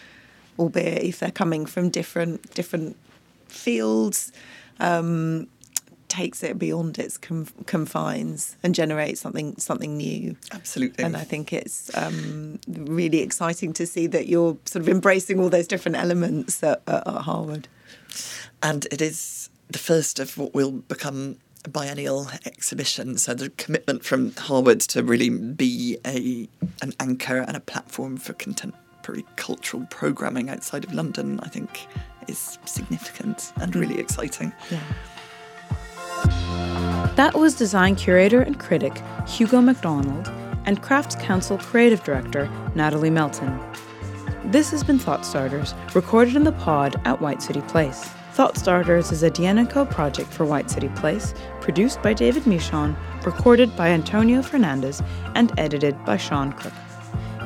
albeit 0.58 1.02
if 1.04 1.20
they're 1.20 1.30
coming 1.30 1.64
from 1.66 1.88
different 1.88 2.54
different 2.54 2.96
fields, 3.50 4.32
um, 4.78 5.46
takes 6.08 6.42
it 6.42 6.58
beyond 6.58 6.98
its 6.98 7.16
conf- 7.16 7.54
confines 7.66 8.56
and 8.62 8.74
generates 8.74 9.20
something 9.20 9.56
something 9.58 9.96
new. 9.96 10.36
Absolutely. 10.52 11.04
And 11.04 11.16
I 11.16 11.22
think 11.24 11.52
it's 11.52 11.90
um, 11.96 12.58
really 12.66 13.20
exciting 13.20 13.72
to 13.74 13.86
see 13.86 14.06
that 14.08 14.26
you're 14.26 14.58
sort 14.64 14.82
of 14.82 14.88
embracing 14.88 15.38
all 15.38 15.48
those 15.48 15.68
different 15.68 15.96
elements 15.96 16.62
at, 16.62 16.82
at, 16.86 17.06
at 17.06 17.22
Harewood. 17.22 17.68
and 18.62 18.86
it 18.90 19.00
is 19.00 19.50
the 19.68 19.78
first 19.78 20.18
of 20.18 20.36
what 20.36 20.52
will 20.52 20.72
become 20.72 21.36
a 21.64 21.68
biennial 21.68 22.28
exhibition. 22.44 23.18
So 23.18 23.34
the 23.34 23.50
commitment 23.50 24.04
from 24.04 24.32
Harewood 24.32 24.80
to 24.80 25.02
really 25.02 25.30
be 25.30 25.98
a 26.06 26.48
an 26.82 26.92
anchor 26.98 27.38
and 27.38 27.56
a 27.56 27.60
platform 27.60 28.16
for 28.16 28.32
contemporary 28.32 29.24
cultural 29.36 29.86
programming 29.90 30.50
outside 30.50 30.84
of 30.84 30.92
London, 30.92 31.38
I 31.40 31.48
think, 31.48 31.86
is 32.30 32.58
significant 32.64 33.52
and 33.60 33.76
really 33.76 33.98
exciting. 33.98 34.52
Yeah. 34.70 34.80
That 37.16 37.32
was 37.34 37.54
design 37.54 37.96
curator 37.96 38.40
and 38.40 38.58
critic 38.58 39.02
Hugo 39.26 39.60
MacDonald 39.60 40.28
and 40.64 40.80
Crafts 40.80 41.16
Council 41.16 41.58
creative 41.58 42.02
director 42.04 42.48
Natalie 42.74 43.10
Melton. 43.10 43.58
This 44.44 44.70
has 44.70 44.82
been 44.82 44.98
Thought 44.98 45.26
Starters, 45.26 45.74
recorded 45.94 46.36
in 46.36 46.44
the 46.44 46.52
pod 46.52 47.00
at 47.04 47.20
White 47.20 47.42
City 47.42 47.60
Place. 47.62 48.08
Thought 48.32 48.56
Starters 48.56 49.12
is 49.12 49.22
a 49.22 49.30
Deanna 49.30 49.68
Co 49.68 49.84
project 49.84 50.32
for 50.32 50.44
White 50.44 50.70
City 50.70 50.88
Place, 50.96 51.34
produced 51.60 52.00
by 52.02 52.14
David 52.14 52.46
Michon, 52.46 52.96
recorded 53.24 53.76
by 53.76 53.88
Antonio 53.88 54.40
Fernandez, 54.40 55.02
and 55.34 55.52
edited 55.58 56.02
by 56.04 56.16
Sean 56.16 56.52
Cook. 56.52 56.72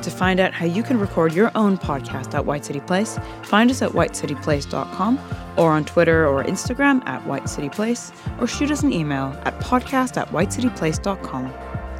To 0.05 0.11
find 0.11 0.39
out 0.39 0.53
how 0.53 0.67
you 0.67 0.83
can 0.83 0.99
record 0.99 1.33
your 1.33 1.51
own 1.55 1.79
podcast 1.79 2.35
at 2.35 2.45
White 2.45 2.63
City 2.63 2.79
Place, 2.79 3.17
find 3.41 3.71
us 3.71 3.81
at 3.81 3.89
whitecityplace.com 3.89 5.19
or 5.57 5.71
on 5.71 5.83
Twitter 5.83 6.27
or 6.27 6.43
Instagram 6.43 7.03
at 7.07 7.25
White 7.25 7.49
City 7.49 7.69
Place, 7.69 8.11
or 8.39 8.45
shoot 8.45 8.69
us 8.69 8.83
an 8.83 8.93
email 8.93 9.35
at 9.45 9.59
podcast 9.59 10.15
at 10.17 10.29
whitecityplace.com. 10.29 11.51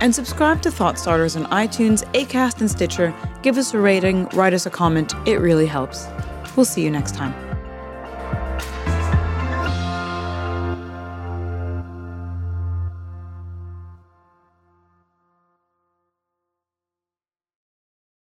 And 0.01 0.14
subscribe 0.14 0.62
to 0.62 0.70
Thought 0.70 0.99
Starters 0.99 1.36
on 1.36 1.45
iTunes, 1.45 2.03
Acast, 2.12 2.60
and 2.60 2.70
Stitcher. 2.70 3.12
Give 3.41 3.58
us 3.58 3.74
a 3.74 3.80
rating, 3.80 4.26
write 4.34 4.53
us 4.53 4.68
a 4.68 4.70
comment, 4.70 5.16
it 5.26 5.39
really 5.39 5.66
helps. 5.66 6.06
We'll 6.56 6.66
see 6.68 6.84
you 6.84 6.91
next 6.91 7.16
time. 7.16 7.44